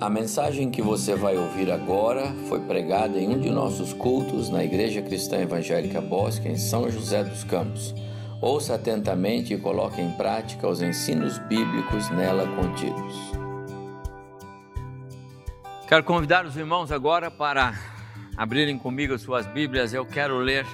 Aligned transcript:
A 0.00 0.10
mensagem 0.10 0.72
que 0.72 0.82
você 0.82 1.14
vai 1.14 1.36
ouvir 1.36 1.70
agora 1.70 2.34
foi 2.48 2.60
pregada 2.60 3.16
em 3.16 3.28
um 3.28 3.38
de 3.38 3.48
nossos 3.48 3.92
cultos 3.92 4.50
na 4.50 4.64
Igreja 4.64 5.00
Cristã 5.00 5.38
Evangélica 5.38 6.00
Bosque, 6.00 6.48
em 6.48 6.56
São 6.56 6.90
José 6.90 7.22
dos 7.22 7.44
Campos. 7.44 7.94
Ouça 8.42 8.74
atentamente 8.74 9.54
e 9.54 9.58
coloque 9.58 10.00
em 10.00 10.10
prática 10.10 10.66
os 10.66 10.82
ensinos 10.82 11.38
bíblicos 11.38 12.10
nela 12.10 12.44
contidos. 12.56 13.14
Quero 15.86 16.02
convidar 16.02 16.44
os 16.44 16.56
irmãos 16.56 16.90
agora 16.90 17.30
para 17.30 17.72
abrirem 18.36 18.76
comigo 18.76 19.14
as 19.14 19.22
suas 19.22 19.46
Bíblias. 19.46 19.94
Eu 19.94 20.04
quero 20.04 20.38
ler 20.38 20.66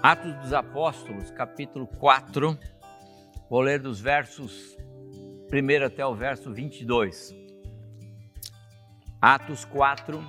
Atos 0.00 0.32
dos 0.36 0.52
Apóstolos, 0.52 1.28
capítulo 1.32 1.88
4. 1.98 2.56
Vou 3.50 3.60
ler 3.60 3.80
dos 3.80 4.00
versos 4.00 4.76
1 5.52 5.84
até 5.84 6.06
o 6.06 6.14
verso 6.14 6.52
22. 6.52 7.43
Atos 9.26 9.64
4, 9.64 10.22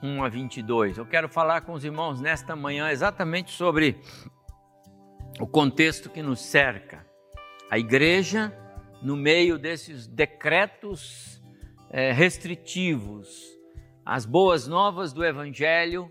1 0.00 0.22
a 0.22 0.28
22. 0.28 0.96
Eu 0.96 1.04
quero 1.04 1.28
falar 1.28 1.62
com 1.62 1.72
os 1.72 1.84
irmãos 1.84 2.20
nesta 2.20 2.54
manhã 2.54 2.88
exatamente 2.88 3.50
sobre 3.50 4.00
o 5.40 5.46
contexto 5.48 6.08
que 6.08 6.22
nos 6.22 6.38
cerca. 6.38 7.04
A 7.68 7.80
igreja, 7.80 8.56
no 9.02 9.16
meio 9.16 9.58
desses 9.58 10.06
decretos 10.06 11.42
é, 11.90 12.12
restritivos, 12.12 13.58
as 14.06 14.24
boas 14.24 14.68
novas 14.68 15.12
do 15.12 15.24
Evangelho, 15.24 16.08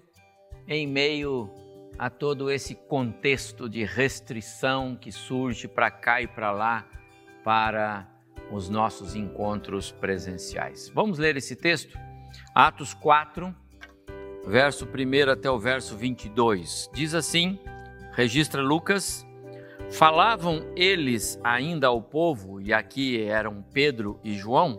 em 0.68 0.86
meio 0.86 1.50
a 1.98 2.10
todo 2.10 2.52
esse 2.52 2.76
contexto 2.76 3.70
de 3.70 3.86
restrição 3.86 4.98
que 4.98 5.14
surge 5.14 5.66
para 5.66 5.90
cá 5.90 6.22
e 6.22 6.28
para 6.28 6.52
lá 6.52 6.86
para 7.42 8.06
os 8.52 8.68
nossos 8.70 9.16
encontros 9.16 9.92
presenciais. 9.92 10.90
Vamos 10.90 11.18
ler 11.18 11.38
esse 11.38 11.56
texto? 11.56 11.98
Atos 12.54 12.94
4, 12.94 13.56
verso 14.46 14.86
1 14.86 15.32
até 15.32 15.50
o 15.50 15.60
verso 15.60 15.96
22. 15.96 16.90
Diz 16.94 17.14
assim: 17.14 17.60
registra 18.14 18.62
Lucas. 18.62 19.26
Falavam 19.92 20.72
eles 20.76 21.38
ainda 21.44 21.88
ao 21.88 22.02
povo, 22.02 22.62
e 22.62 22.72
aqui 22.72 23.22
eram 23.22 23.62
Pedro 23.74 24.22
e 24.24 24.34
João, 24.38 24.78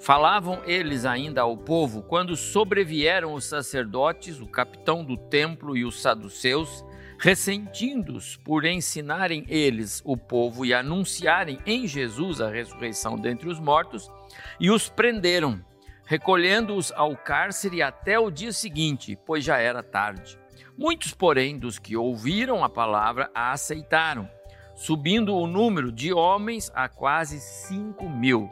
falavam 0.00 0.62
eles 0.64 1.04
ainda 1.04 1.42
ao 1.42 1.58
povo 1.58 2.02
quando 2.02 2.34
sobrevieram 2.34 3.34
os 3.34 3.44
sacerdotes, 3.44 4.40
o 4.40 4.46
capitão 4.46 5.04
do 5.04 5.14
templo 5.14 5.76
e 5.76 5.84
os 5.84 6.00
saduceus, 6.00 6.82
ressentindo-os 7.18 8.36
por 8.36 8.64
ensinarem 8.64 9.44
eles 9.46 10.00
o 10.06 10.16
povo 10.16 10.64
e 10.64 10.72
anunciarem 10.72 11.58
em 11.66 11.86
Jesus 11.86 12.40
a 12.40 12.48
ressurreição 12.48 13.18
dentre 13.18 13.50
os 13.50 13.60
mortos, 13.60 14.10
e 14.58 14.70
os 14.70 14.88
prenderam, 14.88 15.62
recolhendo-os 16.06 16.92
ao 16.92 17.16
cárcere 17.16 17.82
até 17.82 18.18
o 18.18 18.30
dia 18.30 18.52
seguinte, 18.52 19.18
pois 19.26 19.44
já 19.44 19.58
era 19.58 19.82
tarde. 19.82 20.38
Muitos, 20.78 21.12
porém, 21.12 21.58
dos 21.58 21.78
que 21.78 21.96
ouviram 21.96 22.62
a 22.62 22.68
palavra 22.68 23.30
a 23.34 23.50
aceitaram, 23.50 24.30
subindo 24.74 25.34
o 25.34 25.46
número 25.46 25.90
de 25.90 26.12
homens 26.12 26.70
a 26.74 26.88
quase 26.88 27.40
cinco 27.40 28.08
mil. 28.08 28.48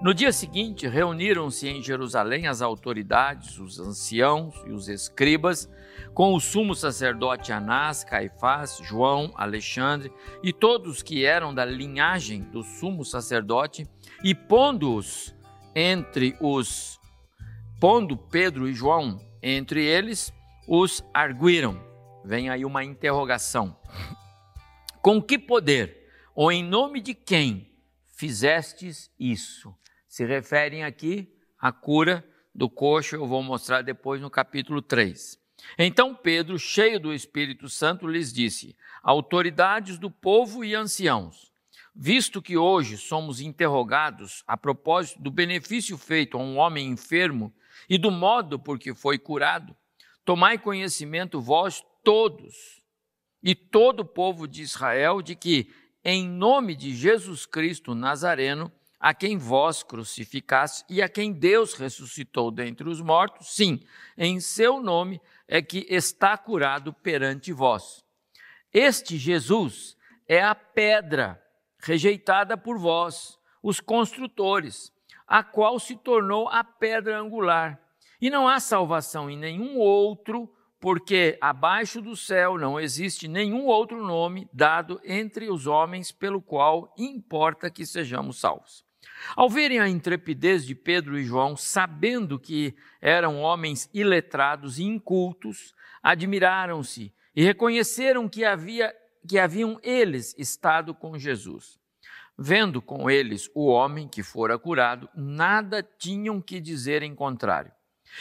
No 0.00 0.14
dia 0.14 0.32
seguinte, 0.32 0.86
reuniram-se 0.86 1.68
em 1.68 1.82
Jerusalém 1.82 2.46
as 2.46 2.62
autoridades, 2.62 3.58
os 3.58 3.80
anciãos 3.80 4.54
e 4.64 4.70
os 4.70 4.88
escribas, 4.88 5.68
com 6.14 6.32
o 6.32 6.40
sumo 6.40 6.72
sacerdote 6.72 7.52
Anás, 7.52 8.04
Caifás, 8.04 8.78
João, 8.84 9.32
Alexandre 9.34 10.12
e 10.40 10.52
todos 10.52 11.02
que 11.02 11.24
eram 11.24 11.52
da 11.52 11.64
linhagem 11.64 12.42
do 12.42 12.62
sumo 12.62 13.04
sacerdote, 13.04 13.88
e 14.22 14.36
pondo-os 14.36 15.34
entre 15.78 16.36
os 16.40 16.98
pondo 17.78 18.16
Pedro 18.16 18.68
e 18.68 18.74
João 18.74 19.24
entre 19.40 19.84
eles, 19.84 20.32
os 20.66 21.04
arguíram. 21.14 21.80
Vem 22.24 22.50
aí 22.50 22.64
uma 22.64 22.82
interrogação. 22.82 23.78
Com 25.00 25.22
que 25.22 25.38
poder 25.38 26.10
ou 26.34 26.50
em 26.50 26.64
nome 26.64 27.00
de 27.00 27.14
quem 27.14 27.70
fizestes 28.16 29.08
isso? 29.20 29.72
Se 30.08 30.24
referem 30.26 30.82
aqui 30.82 31.32
à 31.56 31.70
cura 31.70 32.28
do 32.52 32.68
coxo, 32.68 33.14
eu 33.14 33.28
vou 33.28 33.40
mostrar 33.40 33.82
depois 33.82 34.20
no 34.20 34.28
capítulo 34.28 34.82
3. 34.82 35.38
Então 35.78 36.12
Pedro, 36.12 36.58
cheio 36.58 36.98
do 36.98 37.14
Espírito 37.14 37.68
Santo, 37.68 38.08
lhes 38.08 38.32
disse: 38.32 38.76
Autoridades 39.00 39.96
do 39.96 40.10
povo 40.10 40.64
e 40.64 40.74
anciãos, 40.74 41.52
visto 42.00 42.40
que 42.40 42.56
hoje 42.56 42.96
somos 42.96 43.40
interrogados 43.40 44.44
a 44.46 44.56
propósito 44.56 45.20
do 45.20 45.32
benefício 45.32 45.98
feito 45.98 46.36
a 46.36 46.40
um 46.40 46.56
homem 46.56 46.86
enfermo 46.86 47.52
e 47.90 47.98
do 47.98 48.08
modo 48.08 48.56
por 48.56 48.78
que 48.78 48.94
foi 48.94 49.18
curado, 49.18 49.76
tomai 50.24 50.58
conhecimento 50.58 51.40
vós 51.40 51.82
todos 52.04 52.80
e 53.42 53.52
todo 53.52 54.00
o 54.00 54.04
povo 54.04 54.46
de 54.46 54.62
Israel 54.62 55.20
de 55.20 55.34
que, 55.34 55.74
em 56.04 56.28
nome 56.28 56.76
de 56.76 56.94
Jesus 56.94 57.44
Cristo 57.44 57.96
Nazareno, 57.96 58.70
a 59.00 59.12
quem 59.12 59.36
vós 59.36 59.82
crucificaste 59.82 60.84
e 60.88 61.02
a 61.02 61.08
quem 61.08 61.32
Deus 61.32 61.74
ressuscitou 61.74 62.52
dentre 62.52 62.88
os 62.88 63.00
mortos, 63.00 63.56
sim, 63.56 63.80
em 64.16 64.38
seu 64.38 64.80
nome 64.80 65.20
é 65.48 65.60
que 65.60 65.84
está 65.88 66.38
curado 66.38 66.92
perante 66.92 67.52
vós. 67.52 68.04
Este 68.72 69.16
Jesus 69.18 69.96
é 70.28 70.40
a 70.40 70.54
pedra 70.54 71.42
rejeitada 71.80 72.56
por 72.56 72.78
vós, 72.78 73.38
os 73.62 73.80
construtores, 73.80 74.92
a 75.26 75.42
qual 75.42 75.78
se 75.78 75.96
tornou 75.96 76.48
a 76.48 76.64
pedra 76.64 77.18
angular. 77.18 77.80
E 78.20 78.30
não 78.30 78.48
há 78.48 78.58
salvação 78.58 79.30
em 79.30 79.36
nenhum 79.36 79.78
outro, 79.78 80.52
porque 80.80 81.36
abaixo 81.40 82.00
do 82.00 82.16
céu 82.16 82.56
não 82.56 82.78
existe 82.78 83.26
nenhum 83.28 83.66
outro 83.66 84.04
nome 84.04 84.48
dado 84.52 85.00
entre 85.04 85.50
os 85.50 85.66
homens 85.66 86.12
pelo 86.12 86.40
qual 86.40 86.92
importa 86.96 87.70
que 87.70 87.84
sejamos 87.84 88.38
salvos. 88.38 88.84
Ao 89.34 89.48
verem 89.48 89.80
a 89.80 89.88
intrepidez 89.88 90.64
de 90.64 90.74
Pedro 90.74 91.18
e 91.18 91.24
João, 91.24 91.56
sabendo 91.56 92.38
que 92.38 92.74
eram 93.00 93.40
homens 93.40 93.90
iletrados 93.92 94.78
e 94.78 94.84
incultos, 94.84 95.74
admiraram-se 96.02 97.12
e 97.34 97.42
reconheceram 97.42 98.28
que 98.28 98.44
havia 98.44 98.94
que 99.28 99.38
haviam 99.38 99.78
eles 99.82 100.34
estado 100.38 100.94
com 100.94 101.18
Jesus. 101.18 101.78
Vendo 102.36 102.80
com 102.80 103.10
eles 103.10 103.50
o 103.54 103.66
homem 103.66 104.08
que 104.08 104.22
fora 104.22 104.58
curado, 104.58 105.08
nada 105.14 105.82
tinham 105.82 106.40
que 106.40 106.60
dizer 106.60 107.02
em 107.02 107.14
contrário. 107.14 107.72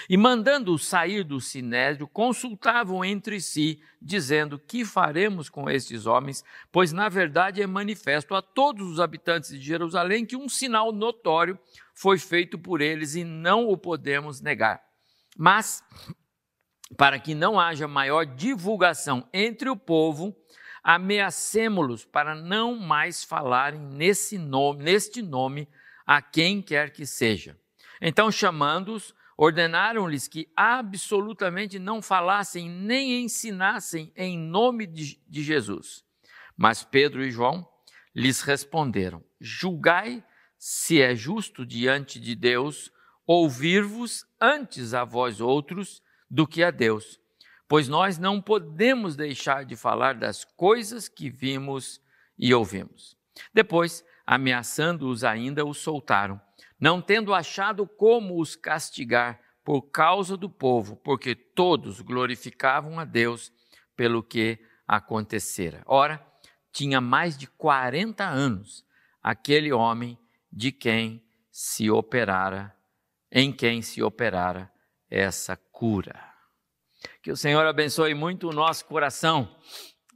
E 0.09 0.17
mandando-o 0.17 0.77
sair 0.77 1.23
do 1.23 1.39
sinédrio, 1.39 2.07
consultavam 2.07 3.05
entre 3.05 3.39
si, 3.39 3.81
dizendo: 4.01 4.59
Que 4.59 4.83
faremos 4.83 5.49
com 5.49 5.69
estes 5.69 6.05
homens? 6.05 6.43
Pois, 6.71 6.91
na 6.91 7.07
verdade, 7.09 7.61
é 7.61 7.67
manifesto 7.67 8.35
a 8.35 8.41
todos 8.41 8.91
os 8.91 8.99
habitantes 8.99 9.51
de 9.51 9.61
Jerusalém 9.61 10.25
que 10.25 10.35
um 10.35 10.49
sinal 10.49 10.91
notório 10.91 11.57
foi 11.93 12.17
feito 12.19 12.59
por 12.59 12.81
eles 12.81 13.15
e 13.15 13.23
não 13.23 13.69
o 13.69 13.77
podemos 13.77 14.41
negar. 14.41 14.81
Mas, 15.37 15.83
para 16.97 17.19
que 17.19 17.33
não 17.33 17.59
haja 17.59 17.87
maior 17.87 18.25
divulgação 18.25 19.27
entre 19.33 19.69
o 19.69 19.75
povo, 19.75 20.35
ameacemo-los 20.87 22.05
para 22.05 22.33
não 22.33 22.77
mais 22.77 23.21
falarem 23.21 23.81
nesse 23.81 24.37
nome, 24.37 24.85
neste 24.85 25.21
nome 25.21 25.67
a 26.05 26.21
quem 26.21 26.61
quer 26.61 26.93
que 26.93 27.05
seja. 27.05 27.59
Então, 28.01 28.31
chamando-os, 28.31 29.13
ordenaram-lhes 29.37 30.29
que 30.29 30.49
absolutamente 30.55 31.77
não 31.77 32.01
falassem 32.01 32.69
nem 32.69 33.21
ensinassem 33.21 34.13
em 34.15 34.39
nome 34.39 34.87
de, 34.87 35.21
de 35.27 35.43
Jesus. 35.43 36.05
Mas 36.55 36.85
Pedro 36.85 37.21
e 37.21 37.31
João 37.31 37.67
lhes 38.15 38.39
responderam: 38.39 39.21
Julgai 39.41 40.23
se 40.57 41.01
é 41.01 41.13
justo 41.13 41.65
diante 41.65 42.17
de 42.17 42.33
Deus 42.33 42.93
ouvir-vos 43.25 44.25
antes 44.39 44.93
a 44.93 45.03
vós 45.03 45.41
outros 45.41 46.01
do 46.31 46.47
que 46.47 46.63
a 46.63 46.71
Deus 46.71 47.19
pois 47.67 47.87
nós 47.87 48.17
não 48.17 48.41
podemos 48.41 49.15
deixar 49.15 49.65
de 49.65 49.75
falar 49.75 50.15
das 50.15 50.43
coisas 50.43 51.09
que 51.09 51.29
vimos 51.29 52.01
e 52.37 52.53
ouvimos. 52.53 53.17
Depois, 53.53 54.03
ameaçando-os 54.25 55.23
ainda, 55.23 55.65
os 55.65 55.77
soltaram, 55.77 56.39
não 56.79 57.01
tendo 57.01 57.33
achado 57.33 57.87
como 57.87 58.39
os 58.39 58.55
castigar 58.55 59.39
por 59.63 59.81
causa 59.83 60.37
do 60.37 60.49
povo, 60.49 60.95
porque 60.95 61.35
todos 61.35 61.99
glorificavam 61.99 62.99
a 62.99 63.05
Deus 63.05 63.51
pelo 63.95 64.23
que 64.23 64.59
acontecera. 64.87 65.81
Ora, 65.85 66.25
tinha 66.71 67.01
mais 67.01 67.37
de 67.37 67.47
40 67.47 68.23
anos 68.23 68.85
aquele 69.21 69.73
homem 69.73 70.17
de 70.51 70.71
quem 70.71 71.21
se 71.51 71.89
operara, 71.89 72.73
em 73.31 73.51
quem 73.51 73.81
se 73.81 74.01
operara 74.01 74.71
essa 75.09 75.57
cura. 75.57 76.26
Que 77.21 77.31
o 77.31 77.37
Senhor 77.37 77.65
abençoe 77.65 78.13
muito 78.13 78.49
o 78.49 78.53
nosso 78.53 78.85
coração 78.85 79.55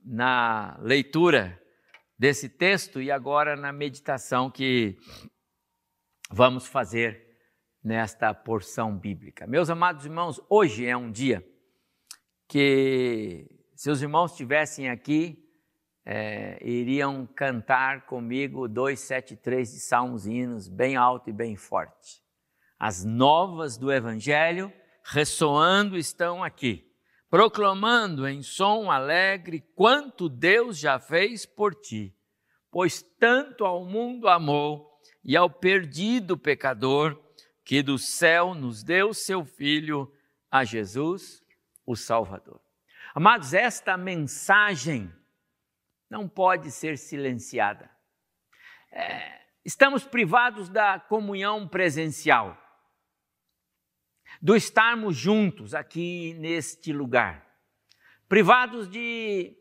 na 0.03 0.77
leitura 0.81 1.61
desse 2.17 2.49
texto 2.49 3.01
e 3.01 3.11
agora 3.11 3.55
na 3.55 3.71
meditação 3.71 4.49
que 4.49 4.97
vamos 6.31 6.67
fazer 6.67 7.27
nesta 7.83 8.33
porção 8.33 8.97
bíblica. 8.97 9.47
Meus 9.47 9.69
amados 9.69 10.05
irmãos, 10.05 10.39
hoje 10.49 10.85
é 10.85 10.95
um 10.95 11.11
dia 11.11 11.45
que, 12.47 13.47
se 13.75 13.89
os 13.89 14.01
irmãos 14.01 14.31
estivessem 14.31 14.89
aqui, 14.89 15.41
é, 16.05 16.57
iriam 16.61 17.27
cantar 17.27 18.05
comigo 18.05 18.67
273 18.67 19.71
de 19.71 19.79
Salmos 19.79 20.25
e 20.25 20.31
Hinos, 20.31 20.67
bem 20.67 20.95
alto 20.95 21.29
e 21.29 21.33
bem 21.33 21.55
forte. 21.55 22.21
As 22.79 23.05
novas 23.05 23.77
do 23.77 23.91
Evangelho 23.91 24.73
ressoando 25.03 25.97
estão 25.97 26.43
aqui, 26.43 26.89
proclamando 27.29 28.27
em 28.27 28.41
som 28.41 28.91
alegre 28.91 29.61
quanto 29.75 30.29
Deus 30.29 30.77
já 30.77 30.99
fez 30.99 31.45
por 31.45 31.73
ti, 31.75 32.15
pois 32.69 33.01
tanto 33.01 33.65
ao 33.65 33.85
mundo 33.85 34.27
amou 34.27 34.91
e 35.23 35.35
ao 35.35 35.49
perdido 35.49 36.37
pecador, 36.37 37.19
que 37.63 37.81
do 37.81 37.97
céu 37.97 38.53
nos 38.53 38.83
deu 38.83 39.13
seu 39.13 39.45
Filho, 39.45 40.11
a 40.51 40.65
Jesus, 40.65 41.41
o 41.85 41.95
Salvador. 41.95 42.59
Amados, 43.15 43.53
esta 43.53 43.95
mensagem 43.95 45.11
não 46.09 46.27
pode 46.27 46.69
ser 46.71 46.97
silenciada. 46.97 47.89
É, 48.91 49.39
estamos 49.63 50.03
privados 50.03 50.67
da 50.67 50.99
comunhão 50.99 51.65
presencial, 51.65 52.60
do 54.41 54.55
estarmos 54.55 55.15
juntos 55.15 55.75
aqui 55.75 56.33
neste 56.39 56.91
lugar, 56.91 57.45
privados 58.27 58.89
de 58.89 59.55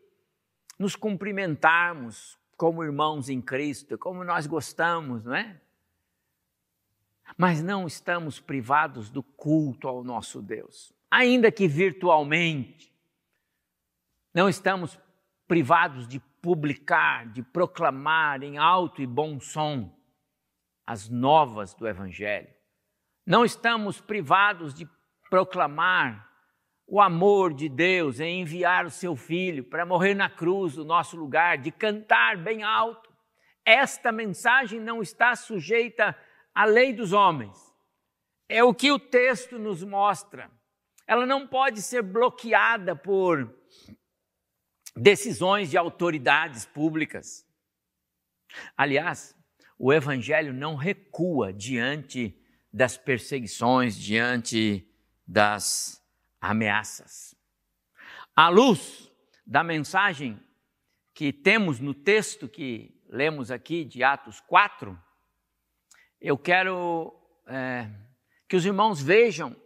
nos 0.79 0.97
cumprimentarmos 0.97 2.39
como 2.57 2.83
irmãos 2.83 3.29
em 3.29 3.41
Cristo, 3.41 3.99
como 3.99 4.25
nós 4.25 4.47
gostamos, 4.47 5.25
não 5.25 5.35
é? 5.35 5.61
Mas 7.37 7.63
não 7.63 7.87
estamos 7.87 8.41
privados 8.41 9.11
do 9.11 9.23
culto 9.23 9.87
ao 9.87 10.03
nosso 10.03 10.41
Deus, 10.41 10.93
ainda 11.11 11.53
que 11.53 11.69
virtualmente. 11.69 12.91
Não 14.33 14.49
estamos 14.49 14.99
privados 15.47 16.07
de 16.07 16.21
publicar, 16.41 17.27
de 17.29 17.43
proclamar 17.43 18.43
em 18.43 18.57
alto 18.57 19.03
e 19.03 19.07
bom 19.07 19.39
som 19.41 19.95
as 20.87 21.09
novas 21.09 21.75
do 21.75 21.87
Evangelho. 21.87 22.60
Não 23.31 23.45
estamos 23.45 24.01
privados 24.01 24.75
de 24.75 24.89
proclamar 25.31 26.29
o 26.85 27.01
amor 27.01 27.55
de 27.55 27.69
Deus 27.69 28.19
em 28.19 28.41
enviar 28.41 28.85
o 28.85 28.91
seu 28.91 29.15
filho 29.15 29.63
para 29.63 29.87
morrer 29.87 30.15
na 30.15 30.29
cruz 30.29 30.77
no 30.77 30.83
nosso 30.83 31.17
lugar, 31.17 31.57
de 31.57 31.71
cantar 31.71 32.37
bem 32.37 32.65
alto. 32.65 33.09
Esta 33.65 34.11
mensagem 34.11 34.81
não 34.81 35.01
está 35.01 35.37
sujeita 35.37 36.19
à 36.53 36.65
lei 36.65 36.93
dos 36.93 37.13
homens. 37.13 37.57
É 38.49 38.65
o 38.65 38.75
que 38.75 38.91
o 38.91 38.99
texto 38.99 39.61
nos 39.61 39.85
mostra. 39.85 40.51
Ela 41.07 41.25
não 41.25 41.47
pode 41.47 41.83
ser 41.83 42.03
bloqueada 42.03 42.97
por 42.97 43.49
decisões 44.97 45.71
de 45.71 45.79
autoridades 45.79 46.67
públicas. 46.67 47.47
Aliás, 48.77 49.37
o 49.79 49.93
evangelho 49.93 50.53
não 50.53 50.75
recua 50.75 51.53
diante 51.53 52.37
das 52.73 52.97
perseguições, 52.97 53.97
diante 53.97 54.87
das 55.27 56.03
ameaças. 56.41 57.35
À 58.35 58.49
luz 58.49 59.11
da 59.47 59.63
mensagem 59.63 60.41
que 61.13 61.33
temos 61.33 61.81
no 61.81 61.93
texto 61.93 62.49
que 62.49 62.99
lemos 63.09 63.51
aqui 63.51 63.85
de 63.85 64.03
Atos 64.03 64.41
4, 64.41 64.99
eu 66.21 66.39
quero 66.39 67.13
é, 67.47 67.91
que 68.49 68.57
os 68.57 68.65
irmãos 68.65 69.03
vejam 69.03 69.57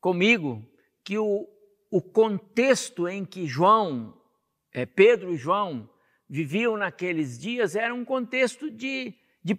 comigo 0.00 0.64
que 1.04 1.18
o, 1.18 1.48
o 1.90 2.00
contexto 2.00 3.08
em 3.08 3.24
que 3.24 3.46
João 3.46 4.18
é, 4.72 4.86
Pedro 4.86 5.34
e 5.34 5.36
João 5.36 5.90
viviam 6.28 6.76
naqueles 6.76 7.38
dias 7.38 7.74
era 7.74 7.94
um 7.94 8.04
contexto 8.04 8.70
de, 8.70 9.14
de, 9.42 9.58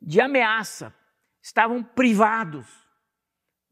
de 0.00 0.20
ameaça. 0.20 0.94
Estavam 1.42 1.82
privados 1.82 2.66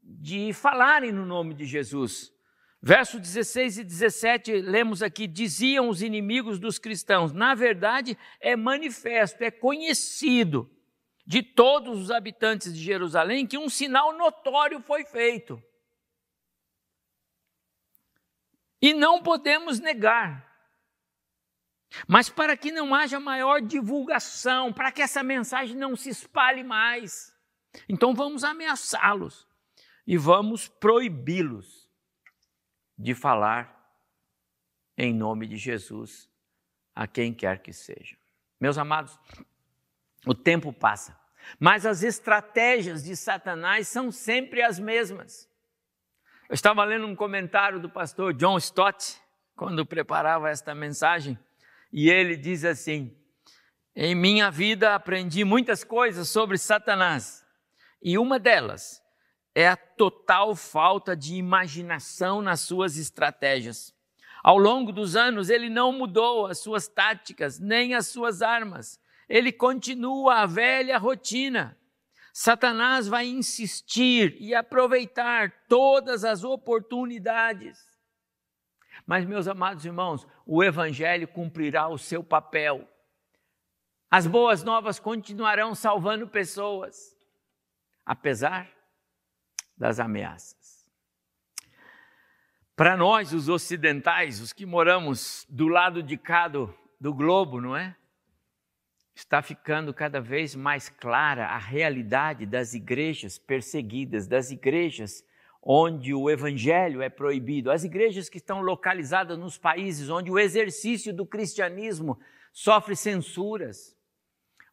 de 0.01 0.53
falarem 0.53 1.11
no 1.11 1.25
nome 1.25 1.53
de 1.53 1.65
Jesus. 1.65 2.33
Verso 2.81 3.19
16 3.19 3.79
e 3.79 3.83
17, 3.83 4.61
lemos 4.61 5.03
aqui: 5.03 5.27
diziam 5.27 5.89
os 5.89 6.01
inimigos 6.01 6.59
dos 6.59 6.79
cristãos. 6.79 7.33
Na 7.33 7.55
verdade, 7.55 8.17
é 8.39 8.55
manifesto, 8.55 9.43
é 9.43 9.51
conhecido 9.51 10.69
de 11.25 11.43
todos 11.43 11.99
os 11.99 12.11
habitantes 12.11 12.73
de 12.73 12.81
Jerusalém 12.81 13.45
que 13.45 13.57
um 13.57 13.69
sinal 13.69 14.15
notório 14.17 14.81
foi 14.81 15.03
feito. 15.03 15.61
E 18.81 18.93
não 18.93 19.21
podemos 19.21 19.79
negar 19.79 20.47
mas 22.07 22.29
para 22.29 22.55
que 22.57 22.71
não 22.71 22.93
haja 22.93 23.19
maior 23.19 23.61
divulgação, 23.61 24.73
para 24.73 24.91
que 24.91 25.01
essa 25.01 25.23
mensagem 25.23 25.75
não 25.75 25.95
se 25.95 26.09
espalhe 26.09 26.63
mais, 26.63 27.33
então 27.87 28.13
vamos 28.13 28.43
ameaçá-los 28.43 29.47
e 30.05 30.17
vamos 30.17 30.67
proibi-los 30.67 31.89
de 32.97 33.13
falar 33.13 33.77
em 34.97 35.13
nome 35.13 35.45
de 35.45 35.57
Jesus 35.57 36.29
a 36.95 37.05
quem 37.05 37.33
quer 37.33 37.61
que 37.61 37.71
seja. 37.71 38.17
Meus 38.59 38.77
amados, 38.77 39.19
o 40.25 40.33
tempo 40.33 40.73
passa, 40.73 41.15
mas 41.59 41.85
as 41.85 42.01
estratégias 42.01 43.03
de 43.03 43.15
Satanás 43.15 43.87
são 43.87 44.11
sempre 44.11 44.63
as 44.63 44.79
mesmas. 44.79 45.47
Eu 46.49 46.55
estava 46.55 46.83
lendo 46.83 47.05
um 47.05 47.15
comentário 47.15 47.79
do 47.79 47.89
pastor 47.89 48.33
John 48.33 48.57
Stott, 48.57 49.21
quando 49.55 49.85
preparava 49.85 50.49
esta 50.49 50.73
mensagem, 50.73 51.37
e 51.91 52.09
ele 52.09 52.35
diz 52.35 52.63
assim: 52.65 53.15
Em 53.95 54.15
minha 54.15 54.49
vida 54.49 54.95
aprendi 54.95 55.43
muitas 55.43 55.83
coisas 55.83 56.29
sobre 56.29 56.57
Satanás, 56.57 57.45
e 58.01 58.17
uma 58.17 58.39
delas 58.39 59.01
é 59.55 59.67
a 59.67 59.75
total 59.75 60.55
falta 60.55 61.15
de 61.15 61.35
imaginação 61.35 62.41
nas 62.41 62.61
suas 62.61 62.97
estratégias. 62.97 63.93
Ao 64.43 64.57
longo 64.57 64.91
dos 64.91 65.15
anos, 65.15 65.49
ele 65.49 65.69
não 65.69 65.91
mudou 65.91 66.45
as 66.45 66.59
suas 66.59 66.87
táticas 66.87 67.59
nem 67.59 67.95
as 67.95 68.07
suas 68.07 68.41
armas. 68.41 68.99
Ele 69.27 69.51
continua 69.51 70.41
a 70.41 70.45
velha 70.45 70.97
rotina. 70.97 71.77
Satanás 72.31 73.07
vai 73.07 73.25
insistir 73.27 74.37
e 74.39 74.53
aproveitar 74.53 75.51
todas 75.67 76.23
as 76.23 76.43
oportunidades 76.43 77.97
mas, 79.07 79.25
meus 79.25 79.47
amados 79.47 79.85
irmãos, 79.85 80.27
o 80.45 80.61
Evangelho 80.61 81.29
cumprirá 81.29 81.87
o 81.87 81.97
seu 81.97 82.21
papel. 82.21 82.85
As 84.11 84.27
boas 84.27 84.63
novas 84.63 84.99
continuarão 84.99 85.73
salvando 85.73 86.27
pessoas, 86.27 87.15
apesar 88.07 88.71
das 89.75 89.99
ameaças. 89.99 90.87
Para 92.73 92.95
nós, 92.95 93.33
os 93.33 93.49
ocidentais, 93.49 94.39
os 94.39 94.53
que 94.53 94.65
moramos 94.65 95.45
do 95.49 95.67
lado 95.67 96.01
de 96.01 96.15
cá 96.15 96.47
do, 96.47 96.73
do 97.01 97.13
globo, 97.13 97.59
não 97.59 97.75
é? 97.75 97.93
Está 99.13 99.41
ficando 99.41 99.93
cada 99.93 100.21
vez 100.21 100.55
mais 100.55 100.87
clara 100.87 101.47
a 101.47 101.57
realidade 101.57 102.45
das 102.45 102.73
igrejas 102.73 103.37
perseguidas, 103.37 104.25
das 104.25 104.51
igrejas 104.51 105.25
onde 105.61 106.13
o 106.13 106.29
evangelho 106.29 107.01
é 107.01 107.09
proibido, 107.09 107.69
as 107.69 107.83
igrejas 107.83 108.29
que 108.29 108.37
estão 108.37 108.61
localizadas 108.61 109.37
nos 109.37 109.57
países 109.57 110.09
onde 110.09 110.31
o 110.31 110.39
exercício 110.39 111.13
do 111.13 111.25
cristianismo 111.25 112.17
sofre 112.53 112.95
censuras, 112.95 113.96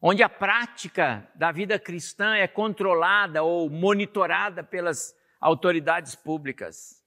onde 0.07 0.21
a 0.21 0.29
prática 0.29 1.27
da 1.33 1.51
vida 1.51 1.79
cristã 1.79 2.35
é 2.35 2.47
controlada 2.47 3.41
ou 3.41 3.67
monitorada 3.71 4.63
pelas 4.63 5.17
autoridades 5.41 6.13
públicas. 6.13 7.03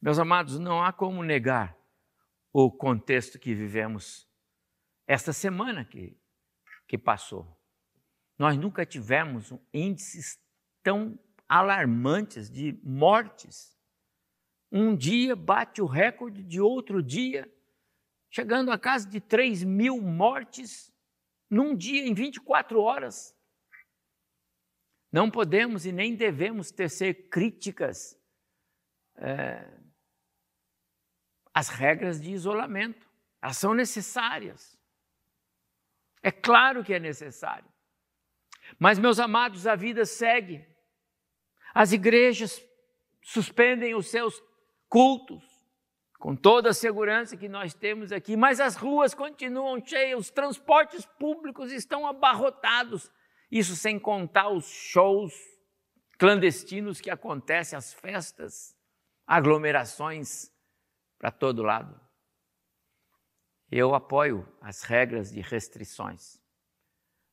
Meus 0.00 0.20
amados, 0.20 0.60
não 0.60 0.80
há 0.80 0.92
como 0.92 1.24
negar 1.24 1.76
o 2.52 2.70
contexto 2.70 3.36
que 3.36 3.52
vivemos 3.52 4.28
esta 5.08 5.32
semana 5.32 5.84
que, 5.84 6.16
que 6.86 6.96
passou. 6.96 7.60
Nós 8.38 8.56
nunca 8.56 8.86
tivemos 8.86 9.52
índices 9.74 10.40
tão 10.84 11.18
alarmantes 11.48 12.48
de 12.48 12.78
mortes. 12.84 13.76
Um 14.70 14.94
dia 14.94 15.34
bate 15.34 15.82
o 15.82 15.86
recorde 15.86 16.44
de 16.44 16.60
outro 16.60 17.02
dia, 17.02 17.52
chegando 18.30 18.70
a 18.70 18.78
casa 18.78 19.08
de 19.08 19.20
3 19.20 19.64
mil 19.64 20.00
mortes 20.00 20.96
num 21.50 21.74
dia, 21.74 22.06
em 22.06 22.14
24 22.14 22.80
horas. 22.80 23.36
Não 25.10 25.30
podemos 25.30 25.86
e 25.86 25.92
nem 25.92 26.14
devemos 26.14 26.70
tecer 26.70 27.28
críticas 27.30 28.20
é, 29.16 29.66
às 31.54 31.68
regras 31.68 32.20
de 32.20 32.30
isolamento. 32.30 33.08
Elas 33.40 33.56
são 33.56 33.72
necessárias. 33.72 34.78
É 36.22 36.30
claro 36.30 36.84
que 36.84 36.92
é 36.92 36.98
necessário. 36.98 37.70
Mas, 38.78 38.98
meus 38.98 39.18
amados, 39.18 39.66
a 39.66 39.74
vida 39.74 40.04
segue. 40.04 40.66
As 41.72 41.92
igrejas 41.92 42.62
suspendem 43.22 43.94
os 43.94 44.08
seus 44.08 44.42
cultos, 44.88 45.44
com 46.18 46.34
toda 46.34 46.70
a 46.70 46.74
segurança 46.74 47.36
que 47.36 47.48
nós 47.48 47.72
temos 47.72 48.10
aqui, 48.10 48.36
mas 48.36 48.58
as 48.58 48.74
ruas 48.74 49.14
continuam 49.14 49.84
cheias, 49.84 50.18
os 50.18 50.30
transportes 50.30 51.06
públicos 51.06 51.70
estão 51.72 52.06
abarrotados. 52.06 53.10
Isso 53.50 53.76
sem 53.76 53.98
contar 53.98 54.48
os 54.48 54.66
shows 54.66 55.32
clandestinos 56.18 57.00
que 57.00 57.10
acontecem, 57.10 57.76
as 57.76 57.92
festas, 57.92 58.76
aglomerações 59.24 60.50
para 61.16 61.30
todo 61.30 61.62
lado. 61.62 61.98
Eu 63.70 63.94
apoio 63.94 64.46
as 64.60 64.82
regras 64.82 65.30
de 65.30 65.40
restrições, 65.40 66.42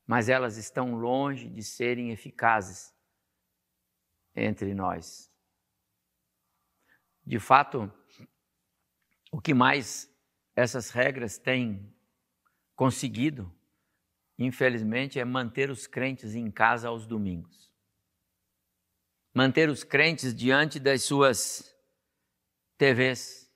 mas 0.06 0.30
elas 0.30 0.58
estão 0.58 0.94
longe 0.94 1.50
de 1.50 1.64
serem 1.64 2.12
eficazes 2.12 2.94
entre 4.36 4.76
nós. 4.76 5.32
De 7.26 7.40
fato, 7.40 7.92
o 9.36 9.42
que 9.42 9.54
mais 9.54 10.10
essas 10.56 10.92
regras 10.92 11.38
têm 11.38 11.94
conseguido, 12.74 13.54
infelizmente, 14.40 15.20
é 15.20 15.26
manter 15.26 15.70
os 15.70 15.86
crentes 15.86 16.36
em 16.36 16.50
casa 16.50 16.88
aos 16.88 17.06
domingos. 17.06 17.70
Manter 19.34 19.68
os 19.68 19.84
crentes 19.84 20.34
diante 20.34 20.80
das 20.80 21.04
suas 21.04 21.76
TVs. 22.78 23.52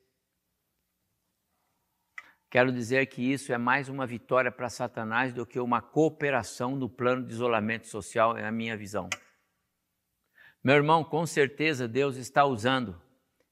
Quero 2.49 2.73
dizer 2.73 3.05
que 3.05 3.21
isso 3.21 3.53
é 3.53 3.57
mais 3.57 3.87
uma 3.87 4.05
vitória 4.05 4.51
para 4.51 4.69
Satanás 4.69 5.33
do 5.33 5.45
que 5.45 5.61
uma 5.61 5.81
cooperação 5.81 6.75
no 6.75 6.89
plano 6.89 7.25
de 7.25 7.31
isolamento 7.31 7.87
social, 7.87 8.37
é 8.37 8.45
a 8.45 8.51
minha 8.51 8.75
visão. 8.75 9.07
Meu 10.61 10.75
irmão, 10.75 11.05
com 11.05 11.25
certeza 11.25 11.87
Deus 11.87 12.17
está 12.17 12.43
usando 12.43 13.01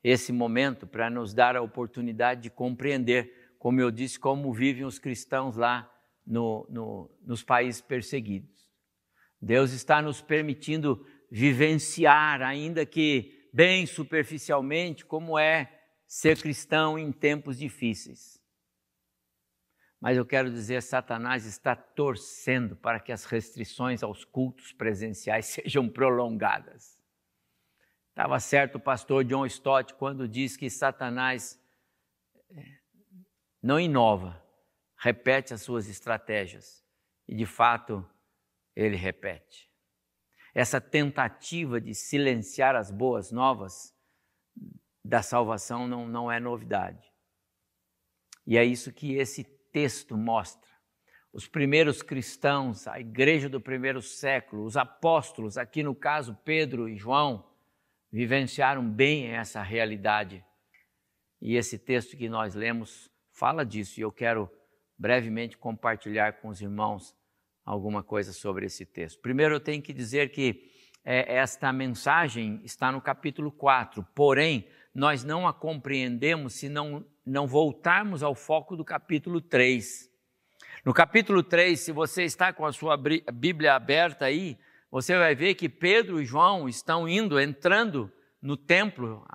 esse 0.03 0.31
momento 0.31 0.85
para 0.85 1.09
nos 1.09 1.33
dar 1.33 1.55
a 1.55 1.61
oportunidade 1.61 2.41
de 2.41 2.49
compreender, 2.49 3.55
como 3.59 3.81
eu 3.81 3.91
disse, 3.91 4.19
como 4.19 4.53
vivem 4.53 4.85
os 4.85 4.99
cristãos 4.99 5.55
lá 5.55 5.91
no, 6.25 6.67
no, 6.69 7.17
nos 7.21 7.43
países 7.43 7.81
perseguidos. 7.81 8.67
Deus 9.41 9.71
está 9.71 10.01
nos 10.01 10.21
permitindo 10.21 11.05
vivenciar, 11.29 12.41
ainda 12.41 12.85
que 12.85 13.49
bem 13.53 13.85
superficialmente, 13.85 15.05
como 15.05 15.37
é 15.37 15.71
ser 16.05 16.39
cristão 16.39 16.97
em 16.97 17.11
tempos 17.11 17.57
difíceis. 17.57 18.37
Mas 19.99 20.15
eu 20.15 20.25
quero 20.25 20.51
dizer, 20.51 20.81
Satanás 20.81 21.45
está 21.45 21.75
torcendo 21.75 22.75
para 22.75 22.99
que 22.99 23.11
as 23.11 23.25
restrições 23.25 24.03
aos 24.03 24.23
cultos 24.23 24.71
presenciais 24.71 25.47
sejam 25.63 25.89
prolongadas. 25.89 26.96
Estava 28.17 28.39
certo 28.39 28.77
o 28.77 28.79
pastor 28.79 29.23
John 29.23 29.45
Stott 29.45 29.93
quando 29.93 30.27
diz 30.27 30.57
que 30.57 30.71
Satanás 30.71 31.61
eh, 32.49 32.79
não 33.61 33.79
inova, 33.79 34.43
repete 34.97 35.53
as 35.53 35.61
suas 35.61 35.87
estratégias. 35.87 36.83
E 37.27 37.35
de 37.35 37.45
fato, 37.45 38.03
ele 38.75 38.95
repete. 38.95 39.69
Essa 40.51 40.81
tentativa 40.81 41.79
de 41.79 41.93
silenciar 41.93 42.75
as 42.75 42.89
boas 42.89 43.31
novas 43.31 43.95
da 45.05 45.21
salvação 45.21 45.87
não, 45.87 46.07
não 46.07 46.31
é 46.31 46.39
novidade. 46.39 47.13
E 48.47 48.57
é 48.57 48.65
isso 48.65 48.91
que 48.91 49.13
esse 49.13 49.43
texto 49.71 50.17
mostra. 50.17 50.71
Os 51.31 51.47
primeiros 51.47 52.01
cristãos, 52.01 52.87
a 52.87 52.99
igreja 52.99 53.47
do 53.47 53.61
primeiro 53.61 54.01
século, 54.01 54.63
os 54.63 54.75
apóstolos, 54.75 55.55
aqui 55.55 55.83
no 55.83 55.93
caso 55.93 56.35
Pedro 56.43 56.89
e 56.89 56.97
João, 56.97 57.46
vivenciaram 58.11 58.87
bem 58.87 59.27
essa 59.27 59.61
realidade. 59.61 60.43
E 61.41 61.55
esse 61.55 61.77
texto 61.77 62.17
que 62.17 62.29
nós 62.29 62.55
lemos 62.55 63.11
fala 63.31 63.65
disso, 63.65 63.99
e 63.99 64.03
eu 64.03 64.11
quero 64.11 64.49
brevemente 64.97 65.57
compartilhar 65.57 66.33
com 66.33 66.47
os 66.47 66.61
irmãos 66.61 67.15
alguma 67.63 68.01
coisa 68.01 68.33
sobre 68.33 68.65
esse 68.65 68.85
texto. 68.85 69.21
Primeiro, 69.21 69.55
eu 69.55 69.59
tenho 69.59 69.81
que 69.81 69.93
dizer 69.93 70.31
que 70.31 70.71
é, 71.03 71.35
esta 71.35 71.71
mensagem 71.71 72.61
está 72.63 72.91
no 72.91 73.01
capítulo 73.01 73.51
4, 73.51 74.03
porém, 74.15 74.67
nós 74.93 75.23
não 75.23 75.47
a 75.47 75.53
compreendemos 75.53 76.53
se 76.53 76.67
não, 76.69 77.05
não 77.23 77.45
voltarmos 77.45 78.23
ao 78.23 78.33
foco 78.33 78.75
do 78.75 78.83
capítulo 78.83 79.39
3. 79.39 80.09
No 80.83 80.93
capítulo 80.93 81.43
3, 81.43 81.79
se 81.79 81.91
você 81.91 82.23
está 82.23 82.51
com 82.51 82.65
a 82.65 82.71
sua 82.71 82.97
Bíblia 82.97 83.75
aberta 83.75 84.25
aí, 84.25 84.57
você 84.91 85.17
vai 85.17 85.35
ver 85.35 85.55
que 85.55 85.67
Pedro 85.67 86.21
e 86.21 86.25
João 86.25 86.67
estão 86.67 87.07
indo, 87.07 87.39
entrando 87.39 88.11
no 88.41 88.55
templo 88.55 89.25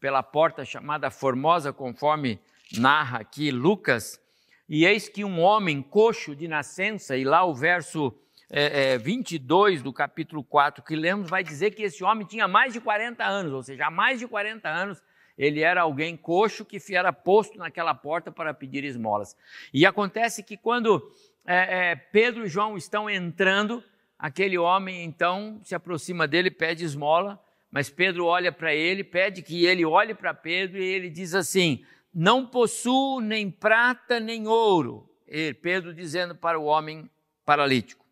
pela 0.00 0.22
porta 0.22 0.64
chamada 0.64 1.10
Formosa, 1.10 1.72
conforme 1.72 2.40
narra 2.78 3.18
aqui 3.18 3.50
Lucas, 3.50 4.20
e 4.68 4.86
eis 4.86 5.08
que 5.08 5.24
um 5.24 5.40
homem 5.40 5.82
coxo 5.82 6.34
de 6.34 6.48
nascença, 6.48 7.16
e 7.16 7.24
lá 7.24 7.44
o 7.44 7.54
verso 7.54 8.16
é, 8.50 8.94
é, 8.94 8.98
22 8.98 9.82
do 9.82 9.92
capítulo 9.92 10.42
4 10.42 10.82
que 10.82 10.96
lemos 10.96 11.28
vai 11.28 11.42
dizer 11.42 11.72
que 11.72 11.82
esse 11.82 12.02
homem 12.02 12.26
tinha 12.26 12.48
mais 12.48 12.72
de 12.72 12.80
40 12.80 13.24
anos, 13.24 13.52
ou 13.52 13.62
seja, 13.62 13.86
há 13.86 13.90
mais 13.90 14.18
de 14.18 14.26
40 14.26 14.68
anos 14.68 15.02
ele 15.36 15.60
era 15.60 15.82
alguém 15.82 16.16
coxo 16.16 16.64
que 16.64 16.78
era 16.94 17.12
posto 17.12 17.58
naquela 17.58 17.94
porta 17.94 18.30
para 18.30 18.52
pedir 18.52 18.84
esmolas. 18.84 19.36
E 19.72 19.86
acontece 19.86 20.42
que 20.42 20.56
quando 20.56 21.02
é, 21.46 21.92
é 21.92 21.96
Pedro 21.96 22.44
e 22.44 22.48
João 22.48 22.76
estão 22.76 23.08
entrando, 23.08 23.82
Aquele 24.22 24.56
homem 24.56 25.02
então 25.02 25.60
se 25.64 25.74
aproxima 25.74 26.28
dele, 26.28 26.48
pede 26.48 26.84
esmola, 26.84 27.44
mas 27.68 27.90
Pedro 27.90 28.26
olha 28.26 28.52
para 28.52 28.72
ele, 28.72 29.02
pede 29.02 29.42
que 29.42 29.64
ele 29.66 29.84
olhe 29.84 30.14
para 30.14 30.32
Pedro 30.32 30.78
e 30.78 30.84
ele 30.84 31.10
diz 31.10 31.34
assim: 31.34 31.84
Não 32.14 32.46
possuo 32.46 33.20
nem 33.20 33.50
prata 33.50 34.20
nem 34.20 34.46
ouro. 34.46 35.10
E 35.26 35.52
Pedro 35.54 35.92
dizendo 35.92 36.36
para 36.36 36.56
o 36.56 36.66
homem 36.66 37.10
paralítico: 37.44 38.06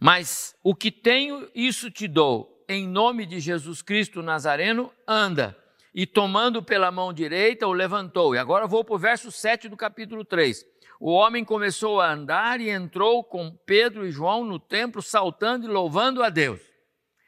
Mas 0.00 0.56
o 0.64 0.74
que 0.74 0.90
tenho, 0.90 1.48
isso 1.54 1.88
te 1.88 2.08
dou. 2.08 2.64
Em 2.68 2.88
nome 2.88 3.24
de 3.24 3.38
Jesus 3.38 3.82
Cristo 3.82 4.20
Nazareno, 4.20 4.92
anda. 5.06 5.56
E 5.94 6.06
tomando 6.06 6.60
pela 6.60 6.90
mão 6.90 7.12
direita, 7.12 7.68
o 7.68 7.72
levantou. 7.72 8.34
E 8.34 8.38
agora 8.38 8.66
vou 8.66 8.84
para 8.84 8.96
o 8.96 8.98
verso 8.98 9.30
7 9.30 9.68
do 9.68 9.76
capítulo 9.76 10.24
3. 10.24 10.66
O 10.98 11.10
homem 11.10 11.44
começou 11.44 12.00
a 12.00 12.12
andar 12.12 12.60
e 12.60 12.70
entrou 12.70 13.22
com 13.22 13.50
Pedro 13.66 14.06
e 14.06 14.10
João 14.10 14.44
no 14.44 14.58
templo, 14.58 15.02
saltando 15.02 15.66
e 15.66 15.68
louvando 15.68 16.22
a 16.22 16.30
Deus. 16.30 16.60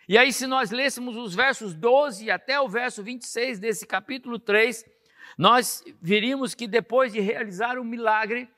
E 0.08 0.16
aí, 0.16 0.32
se 0.32 0.46
nós 0.46 0.70
lêssemos 0.70 1.16
os 1.16 1.34
versos 1.34 1.74
12 1.74 2.30
até 2.30 2.58
o 2.58 2.68
verso 2.68 3.02
26 3.02 3.58
desse 3.58 3.86
capítulo 3.86 4.38
3, 4.38 4.84
nós 5.36 5.84
viríamos 6.00 6.54
que 6.54 6.66
depois 6.66 7.12
de 7.12 7.20
realizar 7.20 7.78
o 7.78 7.84
milagre, 7.84 8.48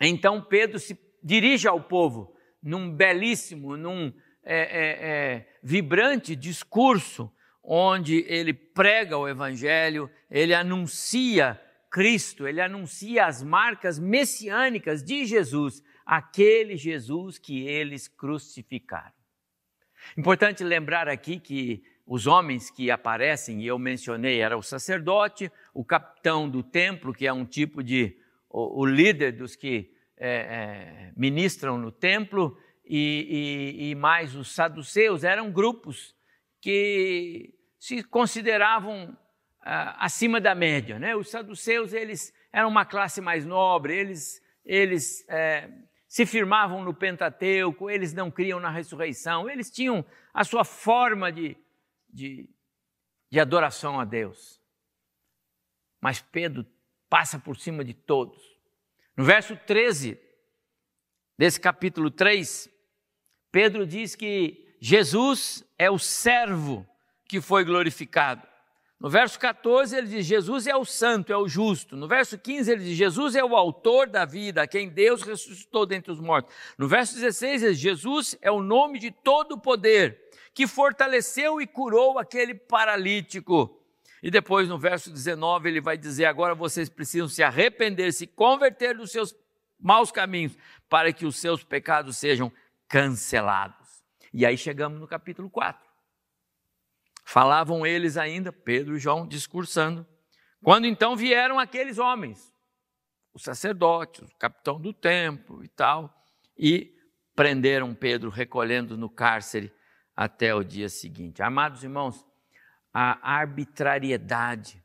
então 0.00 0.40
Pedro 0.40 0.78
se 0.78 0.96
dirige 1.22 1.66
ao 1.66 1.80
povo 1.80 2.36
num 2.62 2.90
belíssimo, 2.90 3.76
num 3.76 4.12
é, 4.44 4.58
é, 4.58 5.08
é, 5.08 5.48
vibrante 5.62 6.36
discurso, 6.36 7.32
onde 7.62 8.24
ele 8.28 8.54
prega 8.54 9.18
o 9.18 9.28
evangelho, 9.28 10.08
ele 10.30 10.54
anuncia 10.54 11.60
Cristo, 11.90 12.46
ele 12.46 12.60
anuncia 12.60 13.26
as 13.26 13.42
marcas 13.42 13.98
messiânicas 13.98 15.02
de 15.02 15.24
Jesus, 15.24 15.82
aquele 16.04 16.76
Jesus 16.76 17.38
que 17.38 17.66
eles 17.66 18.08
crucificaram. 18.08 19.14
Importante 20.16 20.62
lembrar 20.62 21.08
aqui 21.08 21.38
que 21.38 21.82
os 22.06 22.26
homens 22.26 22.70
que 22.70 22.90
aparecem, 22.90 23.62
e 23.62 23.66
eu 23.66 23.78
mencionei, 23.78 24.40
era 24.40 24.56
o 24.56 24.62
sacerdote, 24.62 25.50
o 25.74 25.84
capitão 25.84 26.48
do 26.48 26.62
templo, 26.62 27.12
que 27.12 27.26
é 27.26 27.32
um 27.32 27.44
tipo 27.44 27.82
de 27.82 28.16
o, 28.48 28.82
o 28.82 28.86
líder 28.86 29.32
dos 29.32 29.56
que 29.56 29.92
é, 30.16 30.28
é, 30.28 31.12
ministram 31.16 31.76
no 31.78 31.90
templo, 31.90 32.56
e, 32.84 33.74
e, 33.78 33.90
e 33.90 33.94
mais 33.96 34.36
os 34.36 34.54
saduceus, 34.54 35.24
eram 35.24 35.50
grupos 35.50 36.14
que 36.60 37.52
se 37.78 38.02
consideravam 38.04 39.16
acima 39.66 40.40
da 40.40 40.54
média. 40.54 40.98
Né? 40.98 41.16
Os 41.16 41.30
saduceus 41.30 41.92
eles 41.92 42.32
eram 42.52 42.68
uma 42.68 42.84
classe 42.84 43.20
mais 43.20 43.44
nobre, 43.44 43.96
eles, 43.96 44.40
eles 44.64 45.28
é, 45.28 45.68
se 46.06 46.24
firmavam 46.24 46.84
no 46.84 46.94
Pentateuco, 46.94 47.90
eles 47.90 48.12
não 48.12 48.30
criam 48.30 48.60
na 48.60 48.70
ressurreição, 48.70 49.50
eles 49.50 49.70
tinham 49.70 50.04
a 50.32 50.44
sua 50.44 50.64
forma 50.64 51.32
de, 51.32 51.56
de, 52.08 52.48
de 53.30 53.40
adoração 53.40 53.98
a 53.98 54.04
Deus. 54.04 54.60
Mas 56.00 56.20
Pedro 56.20 56.64
passa 57.08 57.38
por 57.38 57.56
cima 57.56 57.84
de 57.84 57.92
todos. 57.92 58.40
No 59.16 59.24
verso 59.24 59.56
13 59.56 60.18
desse 61.36 61.60
capítulo 61.60 62.10
3, 62.10 62.70
Pedro 63.50 63.86
diz 63.86 64.14
que 64.14 64.76
Jesus 64.80 65.64
é 65.78 65.90
o 65.90 65.98
servo 65.98 66.86
que 67.28 67.40
foi 67.40 67.64
glorificado. 67.64 68.46
No 68.98 69.10
verso 69.10 69.38
14 69.38 69.94
ele 69.94 70.06
diz: 70.06 70.24
Jesus 70.24 70.66
é 70.66 70.74
o 70.74 70.84
santo, 70.84 71.32
é 71.32 71.36
o 71.36 71.48
justo. 71.48 71.96
No 71.96 72.08
verso 72.08 72.38
15 72.38 72.72
ele 72.72 72.84
diz: 72.84 72.96
Jesus 72.96 73.34
é 73.36 73.44
o 73.44 73.54
autor 73.54 74.08
da 74.08 74.24
vida, 74.24 74.62
a 74.62 74.66
quem 74.66 74.88
Deus 74.88 75.22
ressuscitou 75.22 75.84
dentre 75.84 76.10
os 76.10 76.20
mortos. 76.20 76.54
No 76.78 76.88
verso 76.88 77.14
16 77.14 77.62
ele 77.62 77.72
diz: 77.72 77.80
Jesus 77.80 78.38
é 78.40 78.50
o 78.50 78.62
nome 78.62 78.98
de 78.98 79.10
todo 79.10 79.58
poder, 79.58 80.18
que 80.54 80.66
fortaleceu 80.66 81.60
e 81.60 81.66
curou 81.66 82.18
aquele 82.18 82.54
paralítico. 82.54 83.82
E 84.22 84.30
depois 84.30 84.66
no 84.66 84.78
verso 84.78 85.10
19 85.10 85.68
ele 85.68 85.80
vai 85.80 85.98
dizer: 85.98 86.24
Agora 86.24 86.54
vocês 86.54 86.88
precisam 86.88 87.28
se 87.28 87.42
arrepender, 87.42 88.12
se 88.12 88.26
converter 88.26 88.96
dos 88.96 89.12
seus 89.12 89.36
maus 89.78 90.10
caminhos, 90.10 90.56
para 90.88 91.12
que 91.12 91.26
os 91.26 91.36
seus 91.36 91.62
pecados 91.62 92.16
sejam 92.16 92.50
cancelados. 92.88 94.02
E 94.32 94.46
aí 94.46 94.56
chegamos 94.56 94.98
no 94.98 95.06
capítulo 95.06 95.50
4. 95.50 95.85
Falavam 97.28 97.84
eles 97.84 98.16
ainda, 98.16 98.52
Pedro 98.52 98.96
e 98.96 99.00
João 99.00 99.26
discursando, 99.26 100.06
quando 100.62 100.86
então 100.86 101.16
vieram 101.16 101.58
aqueles 101.58 101.98
homens, 101.98 102.54
os 103.34 103.42
sacerdotes, 103.42 104.20
o 104.30 104.36
capitão 104.36 104.80
do 104.80 104.92
templo 104.92 105.64
e 105.64 105.66
tal, 105.66 106.14
e 106.56 106.96
prenderam 107.34 107.92
Pedro, 107.92 108.30
recolhendo 108.30 108.96
no 108.96 109.10
cárcere 109.10 109.74
até 110.14 110.54
o 110.54 110.62
dia 110.62 110.88
seguinte. 110.88 111.42
Amados 111.42 111.82
irmãos, 111.82 112.24
a 112.94 113.18
arbitrariedade, 113.28 114.80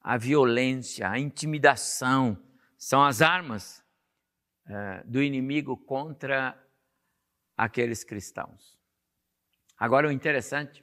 a 0.00 0.16
violência, 0.16 1.10
a 1.10 1.18
intimidação 1.18 2.42
são 2.78 3.04
as 3.04 3.20
armas 3.20 3.84
é, 4.66 5.02
do 5.04 5.22
inimigo 5.22 5.76
contra 5.76 6.58
aqueles 7.54 8.02
cristãos. 8.02 8.78
Agora, 9.78 10.08
o 10.08 10.12
interessante 10.12 10.81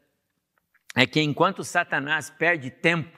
é 0.95 1.05
que 1.05 1.21
enquanto 1.21 1.63
Satanás 1.63 2.29
perde 2.29 2.71
tempo 2.71 3.17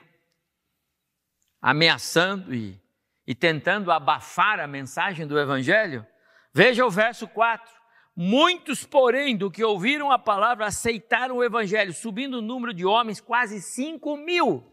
ameaçando 1.60 2.54
e, 2.54 2.80
e 3.26 3.34
tentando 3.34 3.90
abafar 3.92 4.60
a 4.60 4.66
mensagem 4.66 5.26
do 5.26 5.38
Evangelho, 5.38 6.06
veja 6.52 6.84
o 6.84 6.90
verso 6.90 7.28
4. 7.28 7.72
Muitos, 8.14 8.84
porém, 8.84 9.36
do 9.36 9.50
que 9.50 9.64
ouviram 9.64 10.10
a 10.10 10.18
palavra, 10.18 10.66
aceitaram 10.66 11.36
o 11.36 11.44
Evangelho, 11.44 11.94
subindo 11.94 12.38
o 12.38 12.42
número 12.42 12.74
de 12.74 12.84
homens 12.84 13.20
quase 13.20 13.62
5 13.62 14.16
mil. 14.18 14.70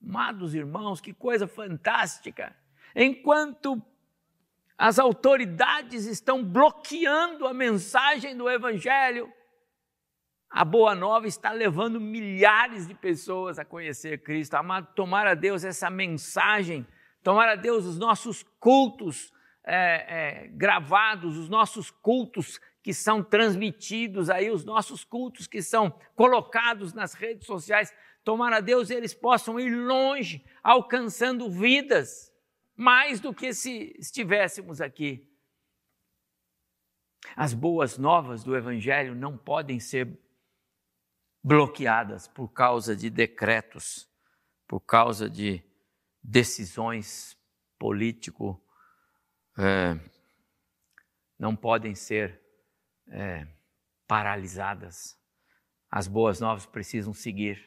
Amados 0.00 0.54
irmãos, 0.54 1.00
que 1.00 1.12
coisa 1.12 1.48
fantástica! 1.48 2.54
Enquanto 2.94 3.82
as 4.76 4.98
autoridades 4.98 6.04
estão 6.04 6.44
bloqueando 6.44 7.46
a 7.46 7.54
mensagem 7.54 8.36
do 8.36 8.48
Evangelho, 8.48 9.32
a 10.56 10.64
Boa 10.64 10.94
Nova 10.94 11.26
está 11.26 11.50
levando 11.50 12.00
milhares 12.00 12.86
de 12.86 12.94
pessoas 12.94 13.58
a 13.58 13.64
conhecer 13.64 14.22
Cristo. 14.22 14.54
Amado, 14.54 14.86
tomar 14.94 15.26
a 15.26 15.34
Deus 15.34 15.64
essa 15.64 15.90
mensagem, 15.90 16.86
tomar 17.24 17.48
a 17.48 17.56
Deus 17.56 17.84
os 17.84 17.98
nossos 17.98 18.44
cultos 18.60 19.32
é, 19.64 20.44
é, 20.44 20.48
gravados, 20.52 21.36
os 21.36 21.48
nossos 21.48 21.90
cultos 21.90 22.60
que 22.84 22.94
são 22.94 23.20
transmitidos 23.20 24.30
aí, 24.30 24.48
os 24.48 24.64
nossos 24.64 25.02
cultos 25.02 25.48
que 25.48 25.60
são 25.60 25.90
colocados 26.14 26.92
nas 26.92 27.14
redes 27.14 27.48
sociais, 27.48 27.92
tomar 28.22 28.52
a 28.52 28.60
Deus 28.60 28.90
eles 28.90 29.12
possam 29.12 29.58
ir 29.58 29.74
longe, 29.74 30.44
alcançando 30.62 31.50
vidas, 31.50 32.32
mais 32.76 33.18
do 33.18 33.34
que 33.34 33.52
se 33.52 33.92
estivéssemos 33.98 34.80
aqui. 34.80 35.28
As 37.34 37.52
boas 37.52 37.98
novas 37.98 38.44
do 38.44 38.56
Evangelho 38.56 39.16
não 39.16 39.36
podem 39.36 39.80
ser 39.80 40.22
bloqueadas 41.44 42.26
por 42.26 42.48
causa 42.48 42.96
de 42.96 43.10
decretos, 43.10 44.08
por 44.66 44.80
causa 44.80 45.28
de 45.28 45.62
decisões 46.22 47.36
político, 47.78 48.58
é, 49.58 50.00
não 51.38 51.54
podem 51.54 51.94
ser 51.94 52.40
é, 53.08 53.46
paralisadas. 54.08 55.18
As 55.90 56.08
boas 56.08 56.40
novas 56.40 56.64
precisam 56.64 57.12
seguir. 57.12 57.62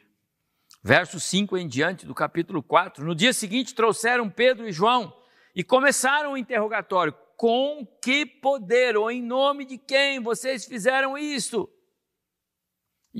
Verso 0.82 1.20
5 1.20 1.56
em 1.56 1.68
diante 1.68 2.04
do 2.04 2.14
capítulo 2.14 2.62
4. 2.62 3.04
No 3.04 3.14
dia 3.14 3.32
seguinte 3.32 3.76
trouxeram 3.76 4.28
Pedro 4.28 4.68
e 4.68 4.72
João 4.72 5.16
e 5.54 5.62
começaram 5.62 6.32
o 6.32 6.36
interrogatório. 6.36 7.14
Com 7.36 7.86
que 8.02 8.26
poder 8.26 8.96
ou 8.96 9.08
em 9.08 9.22
nome 9.22 9.64
de 9.64 9.78
quem 9.78 10.20
vocês 10.20 10.64
fizeram 10.66 11.16
isso? 11.16 11.72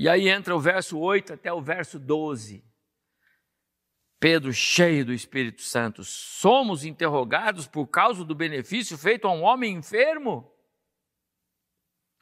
E 0.01 0.07
aí 0.07 0.29
entra 0.29 0.55
o 0.55 0.59
verso 0.61 0.97
8 0.97 1.33
até 1.33 1.51
o 1.51 1.61
verso 1.61 1.99
12. 1.99 2.63
Pedro, 4.17 4.53
cheio 4.53 5.05
do 5.05 5.11
Espírito 5.11 5.61
Santo, 5.61 6.05
somos 6.05 6.85
interrogados 6.85 7.67
por 7.67 7.85
causa 7.85 8.23
do 8.23 8.33
benefício 8.33 8.97
feito 8.97 9.27
a 9.27 9.33
um 9.33 9.41
homem 9.41 9.75
enfermo? 9.75 10.49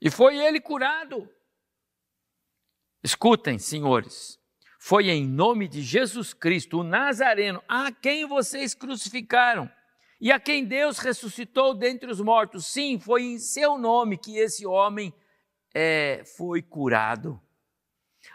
E 0.02 0.10
foi 0.10 0.40
ele 0.40 0.60
curado. 0.60 1.30
Escutem, 3.04 3.60
senhores, 3.60 4.40
foi 4.80 5.10
em 5.12 5.28
nome 5.28 5.68
de 5.68 5.84
Jesus 5.84 6.34
Cristo, 6.34 6.80
o 6.80 6.84
Nazareno, 6.84 7.63
a 7.68 7.92
quem 7.92 8.26
vocês 8.26 8.74
crucificaram 8.74 9.72
e 10.20 10.32
a 10.32 10.40
quem 10.40 10.66
Deus 10.66 10.98
ressuscitou 10.98 11.76
dentre 11.76 12.10
os 12.10 12.20
mortos. 12.20 12.66
Sim, 12.66 13.00
foi 13.00 13.22
em 13.22 13.38
seu 13.38 13.78
nome 13.78 14.18
que 14.18 14.40
esse 14.40 14.66
homem 14.66 15.13
é, 15.76 16.24
foi 16.26 16.63
curado. 16.63 17.40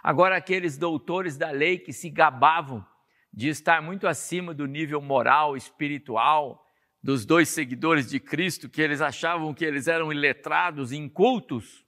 Agora, 0.02 0.36
aqueles 0.36 0.76
doutores 0.76 1.36
da 1.36 1.50
lei 1.50 1.78
que 1.78 1.92
se 1.92 2.10
gabavam 2.10 2.84
de 3.32 3.48
estar 3.48 3.80
muito 3.80 4.08
acima 4.08 4.52
do 4.52 4.66
nível 4.66 5.00
moral, 5.00 5.56
espiritual 5.56 6.66
dos 7.00 7.24
dois 7.24 7.48
seguidores 7.48 8.10
de 8.10 8.18
Cristo, 8.18 8.68
que 8.68 8.82
eles 8.82 9.00
achavam 9.00 9.54
que 9.54 9.64
eles 9.64 9.86
eram 9.86 10.12
iletrados, 10.12 10.92
incultos, 10.92 11.84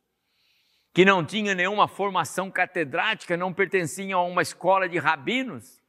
que 0.92 1.04
não 1.04 1.24
tinham 1.24 1.54
nenhuma 1.54 1.88
formação 1.88 2.50
catedrática, 2.50 3.36
não 3.36 3.52
pertenciam 3.52 4.20
a 4.20 4.24
uma 4.24 4.42
escola 4.42 4.88
de 4.88 4.96
rabinos, 4.98 5.82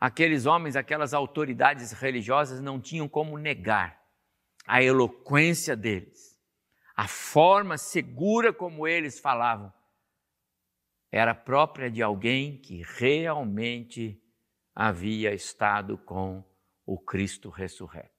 aqueles 0.00 0.46
homens, 0.46 0.74
aquelas 0.74 1.12
autoridades 1.12 1.92
religiosas 1.92 2.60
não 2.60 2.80
tinham 2.80 3.08
como 3.08 3.38
negar 3.38 4.00
a 4.66 4.82
eloquência 4.82 5.76
deles, 5.76 6.38
a 6.96 7.06
forma 7.06 7.76
segura 7.76 8.52
como 8.52 8.86
eles 8.86 9.20
falavam 9.20 9.72
era 11.12 11.34
própria 11.34 11.90
de 11.90 12.02
alguém 12.02 12.56
que 12.56 12.82
realmente 12.82 14.18
havia 14.74 15.34
estado 15.34 15.98
com 15.98 16.42
o 16.86 16.98
Cristo 16.98 17.50
ressurreto. 17.50 18.10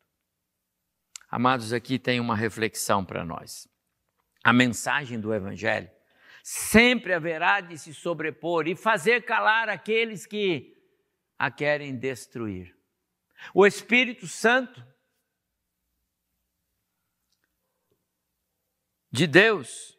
Amados, 1.28 1.74
aqui 1.74 1.98
tem 1.98 2.20
uma 2.20 2.36
reflexão 2.36 3.04
para 3.04 3.26
nós. 3.26 3.68
A 4.44 4.54
mensagem 4.54 5.20
do 5.20 5.34
Evangelho 5.34 5.90
sempre 6.44 7.14
haverá 7.14 7.62
de 7.62 7.80
se 7.80 7.92
sobrepor 7.92 8.68
e 8.68 8.76
fazer 8.76 9.26
calar 9.26 9.70
aqueles 9.70 10.28
que 10.28 10.78
a 11.40 11.50
querem 11.50 11.96
destruir. 11.96 12.78
O 13.56 13.66
Espírito 13.66 14.28
Santo 14.28 14.86
de 19.12 19.26
Deus 19.26 19.98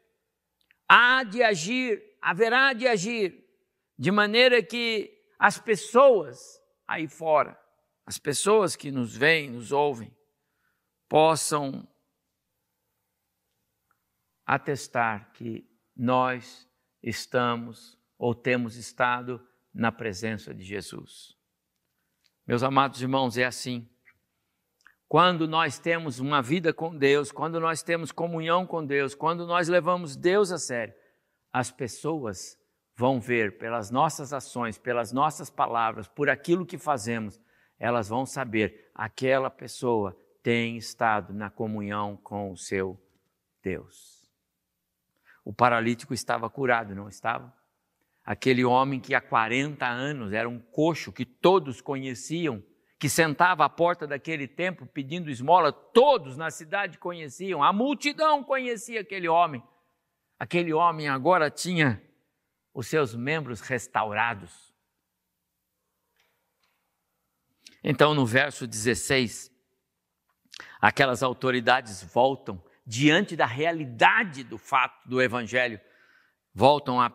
há 0.89 1.25
de 1.25 1.43
agir 1.43 2.14
haverá 2.25 2.73
de 2.73 2.89
agir 2.89 3.45
de 3.99 4.11
maneira 4.11 4.63
que 4.63 5.23
as 5.39 5.59
pessoas 5.59 6.59
aí 6.89 7.07
fora, 7.07 7.61
as 8.07 8.19
pessoas 8.19 8.75
que 8.75 8.91
nos 8.91 9.15
veem, 9.15 9.51
nos 9.51 9.73
ouvem, 9.73 10.11
possam 11.07 11.87
atestar 14.47 15.33
que 15.33 15.69
nós 15.95 16.67
estamos 17.03 17.99
ou 18.19 18.35
temos 18.35 18.77
estado 18.77 19.47
na 19.73 19.93
presença 19.93 20.55
de 20.55 20.65
Jesus. 20.65 21.37
Meus 22.47 22.63
amados 22.63 23.03
irmãos, 23.03 23.37
é 23.37 23.45
assim. 23.45 23.87
Quando 25.07 25.47
nós 25.47 25.79
temos 25.79 26.21
uma 26.21 26.41
vida 26.41 26.73
com 26.73 26.97
Deus, 26.97 27.31
quando 27.31 27.61
nós 27.61 27.83
temos 27.83 28.11
comunhão 28.11 28.67
com 28.67 28.85
Deus, 28.85 29.15
quando 29.15 29.47
nós 29.47 29.69
levamos 29.69 30.17
Deus 30.17 30.51
a 30.51 30.59
sério, 30.59 30.95
as 31.55 31.71
pessoas 31.71 32.59
vão 32.97 33.21
ver 33.21 33.59
pelas 33.59 33.89
nossas 33.89 34.33
ações, 34.33 34.77
pelas 34.77 35.13
nossas 35.13 35.49
palavras, 35.49 36.09
por 36.09 36.29
aquilo 36.29 36.67
que 36.67 36.77
fazemos, 36.77 37.41
elas 37.79 38.09
vão 38.09 38.27
saber 38.27 38.91
aquela 38.93 39.49
pessoa 39.49 40.19
tem 40.43 40.77
estado 40.77 41.33
na 41.33 41.49
comunhão 41.49 42.17
com 42.17 42.51
o 42.51 42.57
seu 42.57 43.01
Deus. 43.63 44.29
O 45.45 45.53
paralítico 45.53 46.13
estava 46.13 46.51
curado, 46.51 46.93
não 46.93 47.09
estava? 47.09 47.55
Aquele 48.25 48.65
homem 48.65 48.99
que 48.99 49.15
há 49.15 49.21
40 49.21 49.87
anos 49.87 50.33
era 50.33 50.49
um 50.49 50.59
coxo 50.59 51.13
que 51.13 51.25
todos 51.25 51.81
conheciam, 51.81 52.61
que 52.99 53.09
sentava 53.09 53.65
à 53.65 53.69
porta 53.69 54.09
daquele 54.09 54.49
templo 54.49 54.89
pedindo 54.89 55.31
esmola, 55.31 55.73
todos 55.73 56.37
na 56.37 56.51
cidade 56.51 56.99
conheciam, 56.99 57.63
a 57.63 57.73
multidão 57.73 58.43
conhecia 58.43 59.03
aquele 59.03 59.29
homem. 59.29 59.63
Aquele 60.45 60.75
homem 60.75 61.09
agora 61.09 61.51
tinha 61.51 62.03
os 62.75 62.87
seus 62.87 63.15
membros 63.15 63.63
restaurados. 63.63 64.75
Então, 67.83 68.13
no 68.13 68.27
verso 68.27 68.67
16, 68.67 69.51
aquelas 70.79 71.23
autoridades 71.23 72.05
voltam 72.05 72.63
diante 72.85 73.35
da 73.35 73.47
realidade 73.47 74.45
do 74.45 74.59
fato 74.59 75.09
do 75.09 75.23
evangelho, 75.23 75.81
voltam 76.53 77.01
a 77.01 77.11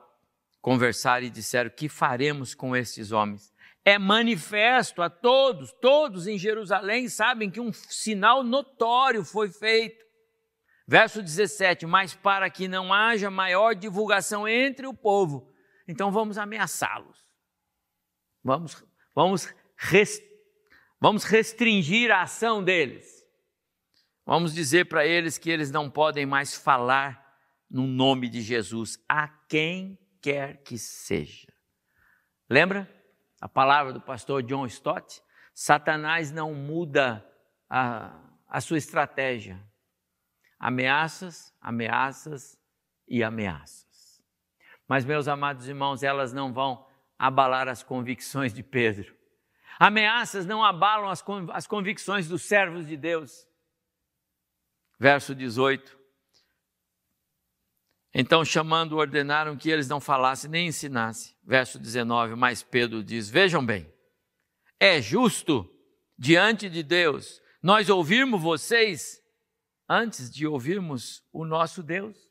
conversar 0.59 1.21
e 1.21 1.29
disseram: 1.29 1.69
"Que 1.69 1.87
faremos 1.87 2.55
com 2.55 2.75
esses 2.75 3.11
homens?" 3.11 3.53
É 3.85 3.99
manifesto 3.99 5.03
a 5.03 5.09
todos, 5.09 5.71
todos 5.73 6.25
em 6.25 6.39
Jerusalém 6.39 7.07
sabem 7.07 7.51
que 7.51 7.59
um 7.59 7.71
sinal 7.71 8.43
notório 8.43 9.23
foi 9.23 9.51
feito. 9.51 10.08
Verso 10.89 11.21
17: 11.21 11.85
Mas 11.85 12.15
para 12.15 12.49
que 12.49 12.67
não 12.67 12.91
haja 12.91 13.29
maior 13.29 13.75
divulgação 13.75 14.47
entre 14.47 14.87
o 14.87 14.93
povo, 14.93 15.53
então 15.87 16.11
vamos 16.11 16.35
ameaçá-los. 16.35 17.23
Vamos, 18.43 18.83
vamos 19.13 19.53
Vamos 20.99 21.23
restringir 21.23 22.11
a 22.11 22.23
ação 22.23 22.63
deles. 22.63 23.23
Vamos 24.25 24.51
dizer 24.51 24.89
para 24.89 25.05
eles 25.05 25.37
que 25.37 25.51
eles 25.51 25.69
não 25.71 25.91
podem 25.91 26.25
mais 26.25 26.55
falar 26.55 27.23
no 27.69 27.85
nome 27.85 28.27
de 28.27 28.41
Jesus 28.41 28.97
a 29.07 29.27
quem 29.47 29.97
quer 30.21 30.63
que 30.63 30.77
seja. 30.77 31.47
Lembra 32.49 32.89
a 33.39 33.47
palavra 33.47 33.93
do 33.93 34.01
pastor 34.01 34.41
John 34.41 34.65
Stott? 34.65 35.21
Satanás 35.53 36.31
não 36.31 36.53
muda 36.55 37.23
a, 37.69 38.19
a 38.47 38.59
sua 38.59 38.79
estratégia. 38.79 39.68
Ameaças, 40.59 41.53
ameaças 41.61 42.59
e 43.07 43.23
ameaças. 43.23 44.21
Mas, 44.87 45.05
meus 45.05 45.27
amados 45.27 45.67
irmãos, 45.67 46.03
elas 46.03 46.33
não 46.33 46.51
vão 46.51 46.85
abalar 47.17 47.67
as 47.67 47.81
convicções 47.81 48.53
de 48.53 48.61
Pedro. 48.61 49.15
Ameaças 49.79 50.45
não 50.45 50.63
abalam 50.63 51.09
as, 51.09 51.23
as 51.53 51.65
convicções 51.65 52.27
dos 52.27 52.41
servos 52.41 52.85
de 52.85 52.97
Deus. 52.97 53.47
Verso 54.99 55.33
18. 55.33 55.97
Então, 58.13 58.43
chamando, 58.43 58.97
ordenaram 58.97 59.55
que 59.55 59.69
eles 59.69 59.87
não 59.87 60.01
falassem 60.01 60.49
nem 60.49 60.67
ensinassem. 60.67 61.35
Verso 61.43 61.79
19. 61.79 62.35
Mas 62.35 62.61
Pedro 62.61 63.01
diz: 63.01 63.29
Vejam 63.29 63.65
bem, 63.65 63.89
é 64.79 65.01
justo 65.01 65.69
diante 66.17 66.69
de 66.69 66.83
Deus 66.83 67.41
nós 67.61 67.89
ouvirmos 67.89 68.41
vocês 68.41 69.18
antes 69.89 70.29
de 70.29 70.45
ouvirmos 70.45 71.23
o 71.33 71.43
nosso 71.43 71.81
Deus. 71.81 72.29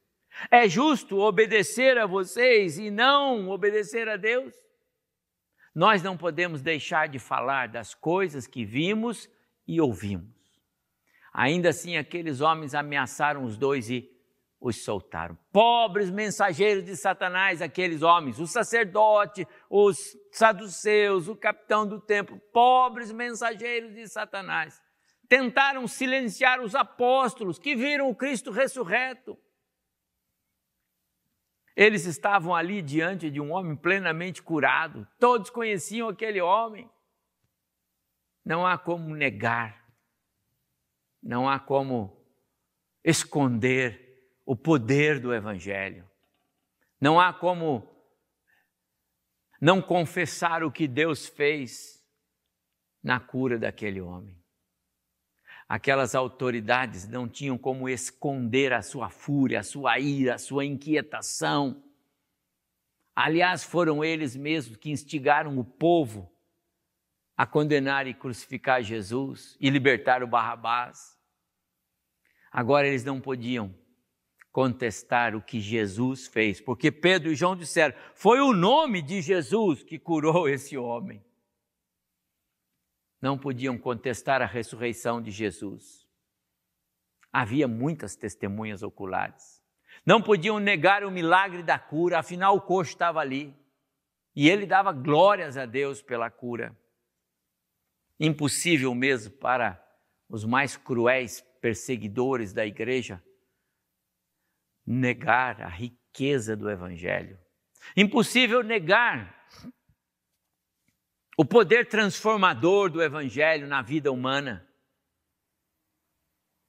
É 0.50 0.68
justo 0.68 1.18
obedecer 1.18 1.98
a 1.98 2.06
vocês 2.06 2.78
e 2.78 2.90
não 2.90 3.48
obedecer 3.48 4.08
a 4.08 4.16
Deus. 4.16 4.54
Nós 5.74 6.02
não 6.02 6.16
podemos 6.16 6.62
deixar 6.62 7.08
de 7.08 7.18
falar 7.18 7.68
das 7.68 7.94
coisas 7.94 8.46
que 8.46 8.64
vimos 8.64 9.28
e 9.66 9.80
ouvimos. 9.80 10.38
Ainda 11.32 11.70
assim, 11.70 11.96
aqueles 11.96 12.40
homens 12.40 12.74
ameaçaram 12.74 13.44
os 13.44 13.56
dois 13.56 13.90
e 13.90 14.08
os 14.60 14.82
soltaram. 14.82 15.38
Pobres 15.52 16.10
mensageiros 16.10 16.84
de 16.84 16.96
Satanás, 16.96 17.62
aqueles 17.62 18.02
homens, 18.02 18.40
o 18.40 18.46
sacerdote, 18.46 19.46
os 19.70 20.16
saduceus, 20.32 21.28
o 21.28 21.36
capitão 21.36 21.86
do 21.86 22.00
templo, 22.00 22.40
pobres 22.52 23.12
mensageiros 23.12 23.94
de 23.94 24.08
Satanás. 24.08 24.80
Tentaram 25.28 25.86
silenciar 25.86 26.60
os 26.60 26.74
apóstolos 26.74 27.58
que 27.58 27.76
viram 27.76 28.08
o 28.08 28.16
Cristo 28.16 28.50
ressurreto. 28.50 29.38
Eles 31.76 32.06
estavam 32.06 32.54
ali 32.54 32.82
diante 32.82 33.30
de 33.30 33.40
um 33.40 33.52
homem 33.52 33.76
plenamente 33.76 34.42
curado, 34.42 35.06
todos 35.18 35.50
conheciam 35.50 36.08
aquele 36.08 36.40
homem. 36.40 36.90
Não 38.44 38.66
há 38.66 38.78
como 38.78 39.14
negar, 39.14 39.86
não 41.22 41.48
há 41.48 41.60
como 41.60 42.26
esconder 43.04 44.34
o 44.44 44.56
poder 44.56 45.20
do 45.20 45.32
Evangelho, 45.32 46.10
não 47.00 47.20
há 47.20 47.32
como 47.32 47.86
não 49.60 49.82
confessar 49.82 50.64
o 50.64 50.72
que 50.72 50.88
Deus 50.88 51.28
fez 51.28 52.02
na 53.02 53.20
cura 53.20 53.58
daquele 53.58 54.00
homem. 54.00 54.37
Aquelas 55.68 56.14
autoridades 56.14 57.06
não 57.06 57.28
tinham 57.28 57.58
como 57.58 57.90
esconder 57.90 58.72
a 58.72 58.80
sua 58.80 59.10
fúria, 59.10 59.60
a 59.60 59.62
sua 59.62 59.98
ira, 59.98 60.36
a 60.36 60.38
sua 60.38 60.64
inquietação. 60.64 61.84
Aliás, 63.14 63.64
foram 63.64 64.02
eles 64.02 64.34
mesmos 64.34 64.78
que 64.78 64.90
instigaram 64.90 65.58
o 65.58 65.64
povo 65.64 66.32
a 67.36 67.44
condenar 67.44 68.06
e 68.06 68.14
crucificar 68.14 68.82
Jesus 68.82 69.58
e 69.60 69.68
libertar 69.68 70.22
o 70.22 70.26
Barrabás. 70.26 71.18
Agora 72.50 72.88
eles 72.88 73.04
não 73.04 73.20
podiam 73.20 73.74
contestar 74.50 75.36
o 75.36 75.42
que 75.42 75.60
Jesus 75.60 76.26
fez, 76.26 76.62
porque 76.62 76.90
Pedro 76.90 77.30
e 77.30 77.36
João 77.36 77.54
disseram: 77.54 77.94
foi 78.14 78.40
o 78.40 78.54
nome 78.54 79.02
de 79.02 79.20
Jesus 79.20 79.82
que 79.82 79.98
curou 79.98 80.48
esse 80.48 80.78
homem 80.78 81.22
não 83.20 83.38
podiam 83.38 83.76
contestar 83.76 84.40
a 84.40 84.46
ressurreição 84.46 85.20
de 85.20 85.30
Jesus. 85.30 86.06
Havia 87.32 87.68
muitas 87.68 88.16
testemunhas 88.16 88.82
oculares. 88.82 89.62
Não 90.06 90.22
podiam 90.22 90.58
negar 90.58 91.04
o 91.04 91.10
milagre 91.10 91.62
da 91.62 91.78
cura, 91.78 92.20
afinal 92.20 92.56
o 92.56 92.60
coxo 92.60 92.92
estava 92.92 93.20
ali. 93.20 93.54
E 94.34 94.48
ele 94.48 94.66
dava 94.66 94.92
glórias 94.92 95.56
a 95.56 95.66
Deus 95.66 96.00
pela 96.00 96.30
cura. 96.30 96.76
Impossível 98.18 98.94
mesmo 98.94 99.32
para 99.38 99.84
os 100.28 100.44
mais 100.44 100.76
cruéis 100.76 101.40
perseguidores 101.60 102.52
da 102.52 102.64
igreja 102.64 103.22
negar 104.86 105.60
a 105.60 105.68
riqueza 105.68 106.56
do 106.56 106.70
Evangelho. 106.70 107.38
Impossível 107.94 108.62
negar 108.62 109.36
o 111.40 111.44
poder 111.44 111.86
transformador 111.86 112.90
do 112.90 113.00
Evangelho 113.00 113.68
na 113.68 113.80
vida 113.80 114.10
humana. 114.10 114.68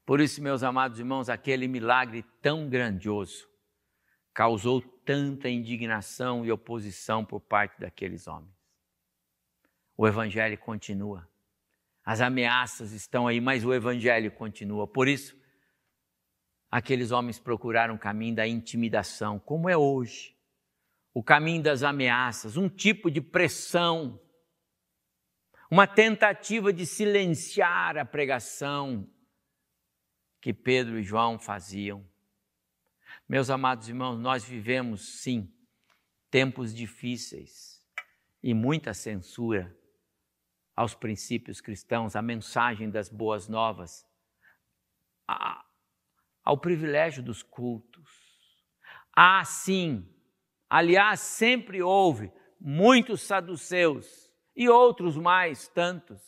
Por 0.06 0.22
isso, 0.22 0.44
meus 0.44 0.62
amados 0.62 1.00
irmãos, 1.00 1.28
aquele 1.28 1.68
milagre 1.68 2.24
tão 2.40 2.70
grandioso 2.70 3.50
causou 4.32 4.80
tanta 5.04 5.50
indignação 5.50 6.46
e 6.46 6.52
oposição 6.52 7.26
por 7.26 7.40
parte 7.40 7.80
daqueles 7.80 8.28
homens. 8.28 8.54
O 9.98 10.08
Evangelho 10.08 10.56
continua. 10.60 11.28
As 12.06 12.22
ameaças 12.22 12.92
estão 12.92 13.28
aí, 13.28 13.42
mas 13.42 13.66
o 13.66 13.74
Evangelho 13.74 14.32
continua. 14.32 14.88
Por 14.88 15.08
isso, 15.08 15.36
aqueles 16.70 17.10
homens 17.10 17.40
procuraram 17.40 17.96
o 17.96 18.00
caminho 18.00 18.36
da 18.36 18.48
intimidação, 18.48 19.40
como 19.40 19.68
é 19.68 19.76
hoje. 19.76 20.38
O 21.12 21.24
caminho 21.24 21.64
das 21.64 21.82
ameaças, 21.82 22.56
um 22.56 22.70
tipo 22.70 23.10
de 23.10 23.20
pressão 23.20 24.20
uma 25.70 25.86
tentativa 25.86 26.74
de 26.74 26.86
silenciar 26.86 27.96
a 27.98 28.04
pregação 28.04 29.08
que 30.42 30.52
Pedro 30.52 30.98
e 30.98 31.04
João 31.04 31.38
faziam. 31.38 32.04
Meus 33.28 33.52
amados 33.52 33.88
irmãos, 33.88 34.18
nós 34.18 34.44
vivemos 34.44 35.22
sim 35.22 35.54
tempos 36.32 36.74
difíceis 36.74 37.86
e 38.42 38.54
muita 38.54 38.94
censura 38.94 39.78
aos 40.76 40.96
princípios 40.96 41.62
cristãos, 41.62 42.16
à 42.16 42.22
mensagem 42.22 42.90
das 42.90 43.10
boas 43.10 43.48
novas, 43.48 44.08
ao 46.44 46.58
privilégio 46.58 47.22
dos 47.22 47.44
cultos. 47.44 48.10
Há 49.16 49.44
sim, 49.44 50.10
aliás, 50.68 51.20
sempre 51.20 51.84
houve 51.84 52.32
muitos 52.60 53.22
saduceus 53.22 54.29
e 54.60 54.68
outros 54.68 55.16
mais 55.16 55.70
tantos 55.70 56.22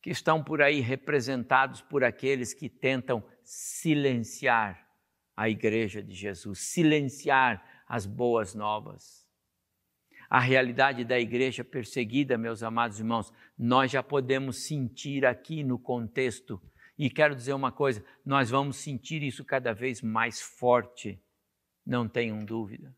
que 0.00 0.08
estão 0.08 0.42
por 0.42 0.62
aí 0.62 0.80
representados 0.80 1.82
por 1.82 2.02
aqueles 2.02 2.54
que 2.54 2.66
tentam 2.66 3.22
silenciar 3.42 4.90
a 5.36 5.50
igreja 5.50 6.02
de 6.02 6.14
Jesus, 6.14 6.60
silenciar 6.60 7.84
as 7.86 8.06
boas 8.06 8.54
novas. 8.54 9.28
A 10.30 10.40
realidade 10.40 11.04
da 11.04 11.20
igreja 11.20 11.62
perseguida, 11.62 12.38
meus 12.38 12.62
amados 12.62 12.98
irmãos, 12.98 13.30
nós 13.58 13.90
já 13.90 14.02
podemos 14.02 14.64
sentir 14.66 15.26
aqui 15.26 15.62
no 15.62 15.78
contexto. 15.78 16.58
E 16.96 17.10
quero 17.10 17.34
dizer 17.36 17.52
uma 17.52 17.70
coisa: 17.70 18.02
nós 18.24 18.48
vamos 18.48 18.78
sentir 18.78 19.22
isso 19.22 19.44
cada 19.44 19.74
vez 19.74 20.00
mais 20.00 20.40
forte, 20.40 21.22
não 21.84 22.08
tenham 22.08 22.42
dúvida. 22.42 22.96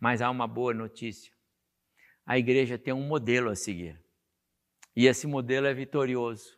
Mas 0.00 0.22
há 0.22 0.30
uma 0.30 0.48
boa 0.48 0.72
notícia 0.72 1.38
a 2.30 2.38
igreja 2.38 2.78
tem 2.78 2.94
um 2.94 3.02
modelo 3.02 3.50
a 3.50 3.56
seguir. 3.56 4.00
E 4.94 5.08
esse 5.08 5.26
modelo 5.26 5.66
é 5.66 5.74
vitorioso. 5.74 6.56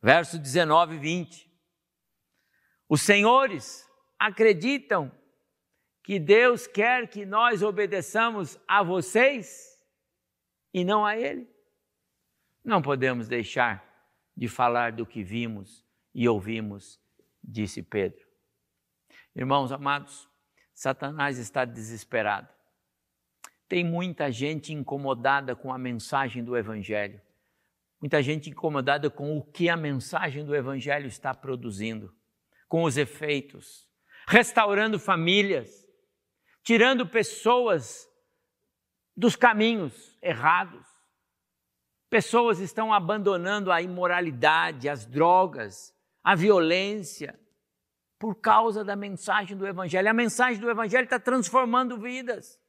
Verso 0.00 0.38
19 0.38 0.94
e 0.94 0.98
20. 1.00 1.52
Os 2.88 3.02
senhores 3.02 3.84
acreditam 4.16 5.10
que 6.04 6.20
Deus 6.20 6.68
quer 6.68 7.10
que 7.10 7.26
nós 7.26 7.64
obedeçamos 7.64 8.56
a 8.68 8.80
vocês 8.84 9.76
e 10.72 10.84
não 10.84 11.04
a 11.04 11.16
Ele. 11.16 11.52
Não 12.64 12.80
podemos 12.80 13.26
deixar 13.26 13.84
de 14.36 14.46
falar 14.46 14.92
do 14.92 15.04
que 15.04 15.20
vimos 15.20 15.84
e 16.14 16.28
ouvimos, 16.28 17.00
disse 17.42 17.82
Pedro. 17.82 18.24
Irmãos 19.34 19.72
amados, 19.72 20.28
Satanás 20.72 21.38
está 21.38 21.64
desesperado. 21.64 22.55
Tem 23.68 23.84
muita 23.84 24.30
gente 24.30 24.72
incomodada 24.72 25.56
com 25.56 25.72
a 25.72 25.78
mensagem 25.78 26.44
do 26.44 26.56
Evangelho, 26.56 27.20
muita 28.00 28.22
gente 28.22 28.50
incomodada 28.50 29.10
com 29.10 29.36
o 29.36 29.42
que 29.42 29.68
a 29.68 29.76
mensagem 29.76 30.44
do 30.44 30.54
Evangelho 30.54 31.06
está 31.06 31.34
produzindo, 31.34 32.14
com 32.68 32.84
os 32.84 32.96
efeitos, 32.96 33.88
restaurando 34.28 34.98
famílias, 34.98 35.86
tirando 36.62 37.06
pessoas 37.06 38.08
dos 39.16 39.34
caminhos 39.34 40.16
errados. 40.22 40.86
Pessoas 42.08 42.60
estão 42.60 42.92
abandonando 42.92 43.72
a 43.72 43.82
imoralidade, 43.82 44.88
as 44.88 45.04
drogas, 45.04 45.92
a 46.22 46.34
violência, 46.34 47.38
por 48.18 48.36
causa 48.36 48.84
da 48.84 48.94
mensagem 48.94 49.56
do 49.56 49.66
Evangelho. 49.66 50.08
A 50.08 50.14
mensagem 50.14 50.60
do 50.60 50.70
Evangelho 50.70 51.04
está 51.04 51.18
transformando 51.18 51.98
vidas. 51.98 52.60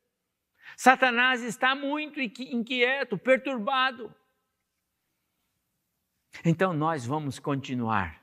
Satanás 0.75 1.43
está 1.43 1.75
muito 1.75 2.19
inquieto, 2.19 3.17
perturbado. 3.17 4.13
Então 6.43 6.73
nós 6.73 7.05
vamos 7.05 7.39
continuar. 7.39 8.21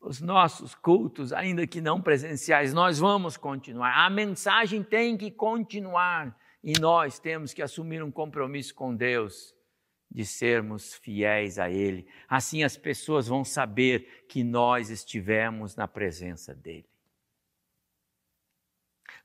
Os 0.00 0.20
nossos 0.20 0.74
cultos, 0.74 1.32
ainda 1.32 1.66
que 1.66 1.80
não 1.80 2.00
presenciais, 2.00 2.72
nós 2.72 2.98
vamos 2.98 3.36
continuar. 3.36 4.04
A 4.04 4.10
mensagem 4.10 4.82
tem 4.82 5.16
que 5.16 5.30
continuar 5.30 6.36
e 6.64 6.72
nós 6.80 7.18
temos 7.18 7.52
que 7.52 7.62
assumir 7.62 8.02
um 8.02 8.10
compromisso 8.10 8.74
com 8.74 8.94
Deus 8.94 9.54
de 10.10 10.24
sermos 10.24 10.94
fiéis 10.94 11.58
a 11.58 11.70
Ele. 11.70 12.06
Assim 12.28 12.64
as 12.64 12.76
pessoas 12.76 13.28
vão 13.28 13.44
saber 13.44 14.24
que 14.28 14.42
nós 14.42 14.90
estivemos 14.90 15.76
na 15.76 15.86
presença 15.86 16.54
dEle. 16.54 16.89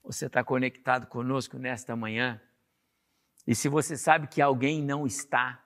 Você 0.06 0.28
está 0.28 0.44
conectado 0.44 1.08
conosco 1.08 1.58
nesta 1.58 1.96
manhã? 1.96 2.40
E 3.48 3.56
se 3.56 3.68
você 3.68 3.98
sabe 3.98 4.28
que 4.28 4.42
alguém 4.42 4.82
não 4.82 5.08
está, 5.08 5.64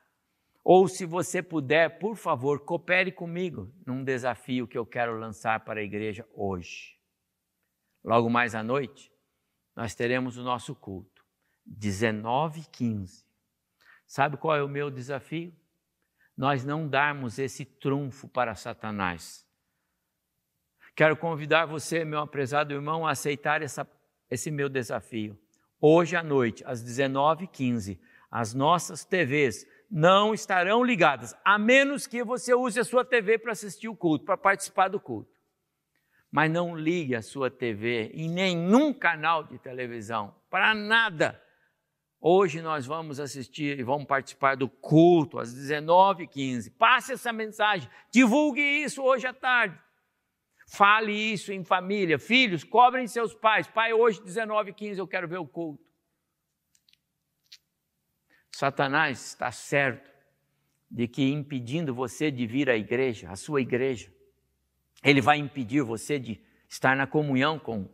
ou 0.64 0.88
se 0.88 1.06
você 1.06 1.42
puder, 1.44 2.00
por 2.00 2.16
favor, 2.16 2.62
coopere 2.62 3.12
comigo 3.12 3.74
num 3.86 4.04
desafio 4.04 4.68
que 4.68 4.78
eu 4.78 4.86
quero 4.86 5.18
lançar 5.18 5.60
para 5.62 5.82
a 5.82 5.84
igreja 5.84 6.28
hoje. 6.34 6.98
Logo 8.04 8.30
mais 8.30 8.56
à 8.56 8.64
noite, 8.64 9.12
nós 9.76 9.94
teremos 9.94 10.38
o 10.38 10.44
nosso 10.44 10.74
culto, 10.74 11.26
19h15. 11.70 13.26
Sabe 14.08 14.38
qual 14.38 14.56
é 14.56 14.64
o 14.64 14.70
meu 14.70 14.90
desafio? 14.90 15.54
Nós 16.36 16.64
não 16.64 16.88
darmos 16.88 17.38
esse 17.40 17.66
trunfo 17.66 18.28
para 18.30 18.56
Satanás. 18.56 19.46
Quero 20.96 21.18
convidar 21.18 21.66
você, 21.66 22.06
meu 22.06 22.20
aprezado 22.20 22.74
irmão, 22.74 23.06
a 23.06 23.12
aceitar 23.12 23.62
essa 23.62 23.86
esse 24.30 24.52
meu 24.52 24.70
desafio. 24.70 25.38
Hoje 25.82 26.16
à 26.16 26.24
noite, 26.24 26.64
às 26.66 26.84
19h15, 26.84 27.98
as 28.30 28.54
nossas 28.54 29.06
TVs 29.06 29.66
não 29.90 30.34
estarão 30.34 30.84
ligadas, 30.84 31.36
a 31.44 31.58
menos 31.58 32.06
que 32.06 32.24
você 32.24 32.54
use 32.54 32.80
a 32.80 32.84
sua 32.84 33.04
TV 33.04 33.40
para 33.40 33.54
assistir 33.54 33.88
o 33.88 33.96
culto, 33.96 34.26
para 34.26 34.38
participar 34.38 34.88
do 34.88 35.00
culto. 35.00 35.32
Mas 36.32 36.52
não 36.52 36.78
ligue 36.78 37.16
a 37.16 37.24
sua 37.24 37.50
TV 37.50 38.12
em 38.14 38.30
nenhum 38.30 38.94
canal 38.94 39.44
de 39.44 39.58
televisão, 39.58 40.36
para 40.50 40.76
nada. 40.76 41.42
Hoje 42.22 42.62
nós 42.62 42.86
vamos 42.86 43.20
assistir 43.20 43.80
e 43.80 43.84
vamos 43.84 44.06
participar 44.06 44.56
do 44.56 44.70
culto 44.70 45.40
às 45.40 45.56
19h15. 45.56 46.72
Passe 46.78 47.14
essa 47.14 47.32
mensagem, 47.32 47.90
divulgue 48.12 48.62
isso 48.62 49.02
hoje 49.02 49.26
à 49.26 49.34
tarde. 49.34 49.80
Fale 50.70 51.12
isso 51.12 51.52
em 51.52 51.64
família. 51.64 52.20
Filhos, 52.20 52.64
cobrem 52.64 53.08
seus 53.08 53.34
pais. 53.34 53.68
Pai, 53.68 53.92
hoje, 53.92 54.22
19 54.22 54.72
15 54.72 55.00
eu 55.00 55.08
quero 55.08 55.28
ver 55.28 55.40
o 55.40 55.48
culto. 55.48 55.84
Satanás 58.52 59.26
está 59.26 59.52
certo 59.52 60.12
de 60.92 61.08
que 61.08 61.24
impedindo 61.24 61.94
você 61.94 62.30
de 62.30 62.46
vir 62.46 62.70
à 62.70 62.78
igreja, 62.78 63.32
à 63.32 63.36
sua 63.36 63.62
igreja, 63.62 64.14
ele 65.04 65.22
vai 65.22 65.40
impedir 65.40 65.82
você 65.82 66.20
de 66.20 66.40
estar 66.68 66.96
na 66.96 67.08
comunhão 67.08 67.58
com 67.58 67.90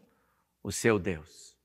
o 0.62 0.72
seu 0.72 1.00
Deus. 1.00 1.56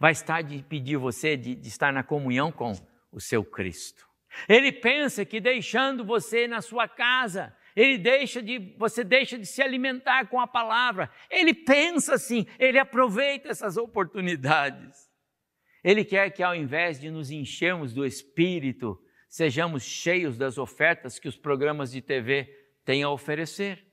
Vai 0.00 0.10
estar 0.10 0.42
de 0.42 0.56
impedir 0.56 0.96
você 0.96 1.36
de, 1.36 1.54
de 1.54 1.68
estar 1.68 1.92
na 1.92 2.02
comunhão 2.02 2.50
com 2.50 2.72
o 3.12 3.20
seu 3.20 3.44
Cristo. 3.44 4.08
Ele 4.48 4.72
pensa 4.72 5.24
que 5.24 5.40
deixando 5.40 6.04
você 6.04 6.48
na 6.48 6.60
sua 6.60 6.88
casa, 6.88 7.54
ele 7.76 7.98
deixa 7.98 8.42
de, 8.42 8.74
você 8.78 9.04
deixa 9.04 9.36
de 9.36 9.44
se 9.44 9.60
alimentar 9.60 10.28
com 10.28 10.40
a 10.40 10.46
palavra. 10.46 11.10
Ele 11.30 11.52
pensa 11.52 12.14
assim, 12.14 12.46
ele 12.58 12.78
aproveita 12.78 13.50
essas 13.50 13.76
oportunidades. 13.76 15.10
Ele 15.84 16.02
quer 16.02 16.30
que 16.30 16.42
ao 16.42 16.54
invés 16.54 16.98
de 16.98 17.10
nos 17.10 17.30
enchermos 17.30 17.92
do 17.92 18.06
Espírito, 18.06 18.98
sejamos 19.28 19.82
cheios 19.82 20.38
das 20.38 20.56
ofertas 20.56 21.18
que 21.18 21.28
os 21.28 21.36
programas 21.36 21.92
de 21.92 22.00
TV 22.00 22.48
têm 22.82 23.02
a 23.02 23.10
oferecer. 23.10 23.84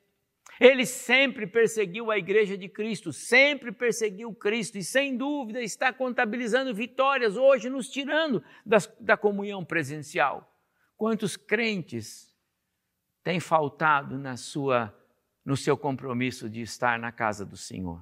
Ele 0.62 0.86
sempre 0.86 1.46
perseguiu 1.46 2.10
a 2.10 2.17
igreja 2.17 2.58
de 2.58 2.69
Cristo, 2.69 3.12
sempre 3.12 3.72
perseguiu 3.72 4.34
Cristo 4.34 4.78
e, 4.78 4.84
sem 4.84 5.17
dúvida, 5.17 5.62
está 5.62 5.91
contabilizando 5.91 6.74
vitórias 6.74 7.36
hoje, 7.36 7.69
nos 7.69 7.89
tirando 7.89 8.41
das, 8.65 8.88
da 9.00 9.17
comunhão 9.17 9.65
presencial. 9.65 10.50
Quantos 10.96 11.36
crentes 11.36 12.33
tem 13.23 13.39
faltado 13.39 14.17
na 14.17 14.38
sua 14.38 14.93
no 15.45 15.57
seu 15.57 15.77
compromisso 15.77 16.49
de 16.49 16.62
estar 16.62 16.97
na 16.97 17.12
casa 17.12 17.45
do 17.45 17.57
Senhor. 17.57 18.01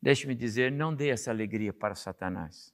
Deixe-me 0.00 0.34
dizer, 0.34 0.70
não 0.70 0.94
dê 0.94 1.08
essa 1.08 1.30
alegria 1.30 1.72
para 1.72 1.94
Satanás. 1.94 2.72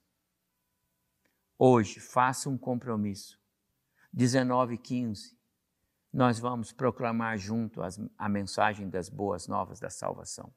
Hoje, 1.57 1.99
faça 1.99 2.49
um 2.49 2.57
compromisso. 2.57 3.39
19 4.13 4.75
e 4.75 4.77
15, 4.77 5.37
nós 6.11 6.39
vamos 6.39 6.71
proclamar 6.71 7.37
junto 7.37 7.81
as, 7.81 7.99
a 8.17 8.27
mensagem 8.27 8.89
das 8.89 9.09
boas 9.09 9.47
novas 9.47 9.79
da 9.79 9.89
salvação. 9.89 10.51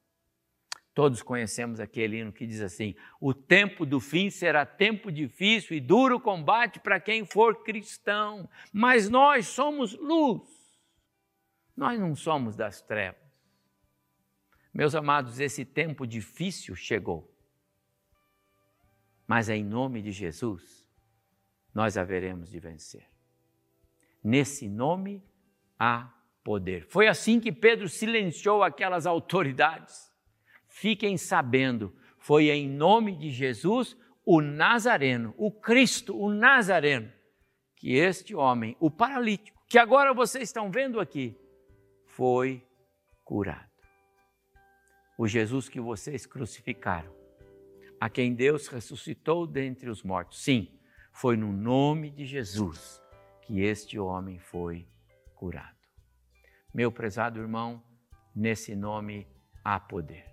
Todos 0.95 1.23
conhecemos 1.23 1.81
aquele 1.81 2.19
hino 2.19 2.33
que 2.33 2.47
diz 2.47 2.61
assim: 2.61 2.95
O 3.19 3.33
tempo 3.33 3.87
do 3.87 3.99
fim 3.99 4.29
será 4.29 4.67
tempo 4.67 5.11
difícil 5.11 5.77
e 5.77 5.81
duro 5.81 6.21
combate 6.21 6.79
para 6.81 7.01
quem 7.01 7.25
for 7.25 7.63
cristão, 7.63 8.49
mas 8.73 9.09
nós 9.09 9.47
somos 9.47 9.95
luz, 9.99 10.43
nós 11.75 11.99
não 11.99 12.15
somos 12.15 12.55
das 12.55 12.83
trevas. 12.83 13.23
Meus 14.73 14.95
amados, 14.95 15.41
esse 15.41 15.65
tempo 15.65 16.07
difícil 16.07 16.75
chegou, 16.75 17.35
mas 19.27 19.49
em 19.49 19.65
nome 19.65 20.03
de 20.03 20.13
Jesus 20.13 20.87
nós 21.75 21.97
haveremos 21.97 22.51
de 22.51 22.61
vencer. 22.61 23.09
Nesse 24.23 24.69
nome 24.69 25.25
há 25.79 26.13
poder. 26.45 26.85
Foi 26.85 27.09
assim 27.09 27.41
que 27.41 27.51
Pedro 27.51 27.89
silenciou 27.89 28.63
aquelas 28.63 29.07
autoridades 29.07 30.12
fiquem 30.73 31.17
sabendo, 31.19 31.95
foi 32.19 32.51
em 32.51 32.69
nome 32.69 33.15
de 33.15 33.31
Jesus, 33.31 33.97
o 34.25 34.41
Nazareno, 34.41 35.35
o 35.37 35.51
Cristo, 35.51 36.17
o 36.17 36.33
Nazareno, 36.33 37.13
que 37.77 37.95
este 37.95 38.35
homem, 38.35 38.77
o 38.81 38.91
paralítico, 38.91 39.61
que 39.69 39.79
agora 39.79 40.15
vocês 40.15 40.45
estão 40.45 40.71
vendo 40.71 40.99
aqui, 40.99 41.37
foi 42.07 42.67
curado. 43.25 43.71
O 45.19 45.27
Jesus 45.29 45.69
que 45.69 45.81
vocês 45.81 46.25
crucificaram, 46.27 47.15
a 48.01 48.09
quem 48.09 48.35
Deus 48.35 48.67
ressuscitou 48.67 49.47
dentre 49.47 49.91
os 49.91 50.03
mortos. 50.03 50.43
Sim, 50.43 50.69
foi 51.13 51.37
no 51.37 51.53
nome 51.53 52.11
de 52.11 52.25
Jesus 52.25 53.01
que 53.43 53.61
este 53.61 53.99
homem 53.99 54.39
foi 54.39 54.89
curado. 55.35 55.77
Meu 56.75 56.91
prezado 56.91 57.41
irmão, 57.41 57.83
nesse 58.35 58.75
nome 58.75 59.29
há 59.63 59.79
poder 59.79 60.32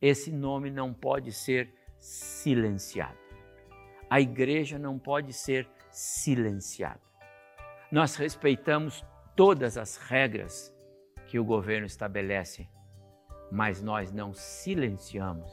esse 0.00 0.30
nome 0.30 0.70
não 0.70 0.92
pode 0.92 1.32
ser 1.32 1.74
silenciado. 1.98 3.18
A 4.08 4.20
igreja 4.20 4.78
não 4.78 4.98
pode 4.98 5.32
ser 5.32 5.68
silenciada. 5.90 7.00
Nós 7.90 8.16
respeitamos 8.16 9.04
todas 9.34 9.76
as 9.76 9.96
regras 9.96 10.74
que 11.26 11.38
o 11.38 11.44
governo 11.44 11.86
estabelece, 11.86 12.68
mas 13.50 13.82
nós 13.82 14.12
não 14.12 14.32
silenciamos 14.32 15.50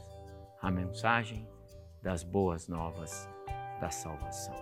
a 0.60 0.70
mensagem 0.70 1.46
das 2.02 2.22
boas 2.22 2.68
novas 2.68 3.28
da 3.80 3.90
salvação. 3.90 4.54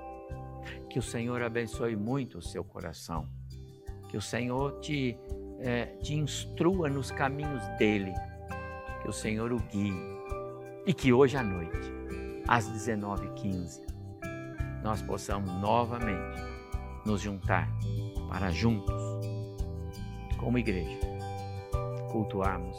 Que 0.89 0.99
o 0.99 1.03
Senhor 1.03 1.43
abençoe 1.43 1.95
muito 1.95 2.39
o 2.39 2.43
seu 2.43 2.65
coração, 2.65 3.29
que 4.09 4.17
o 4.17 4.23
Senhor 4.23 4.81
te, 4.81 5.17
é, 5.61 5.87
te 5.99 6.15
instrua 6.15 6.89
nos 6.89 7.11
caminhos 7.11 7.67
dele 7.77 8.13
que 9.05 9.11
o 9.11 9.13
Senhor 9.13 9.53
o 9.53 9.59
guie 9.71 9.95
e 10.87 10.95
que 10.95 11.13
hoje 11.13 11.37
à 11.37 11.43
noite, 11.43 11.93
às 12.49 12.67
19h15, 12.67 13.83
nós 14.83 15.03
possamos 15.03 15.51
novamente 15.61 16.41
nos 17.05 17.21
juntar 17.21 17.69
para 18.31 18.51
juntos, 18.51 18.95
como 20.39 20.57
igreja, 20.57 20.99
cultuarmos 22.11 22.79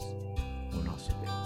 o 0.74 0.84
nosso 0.84 1.12
Deus. 1.14 1.45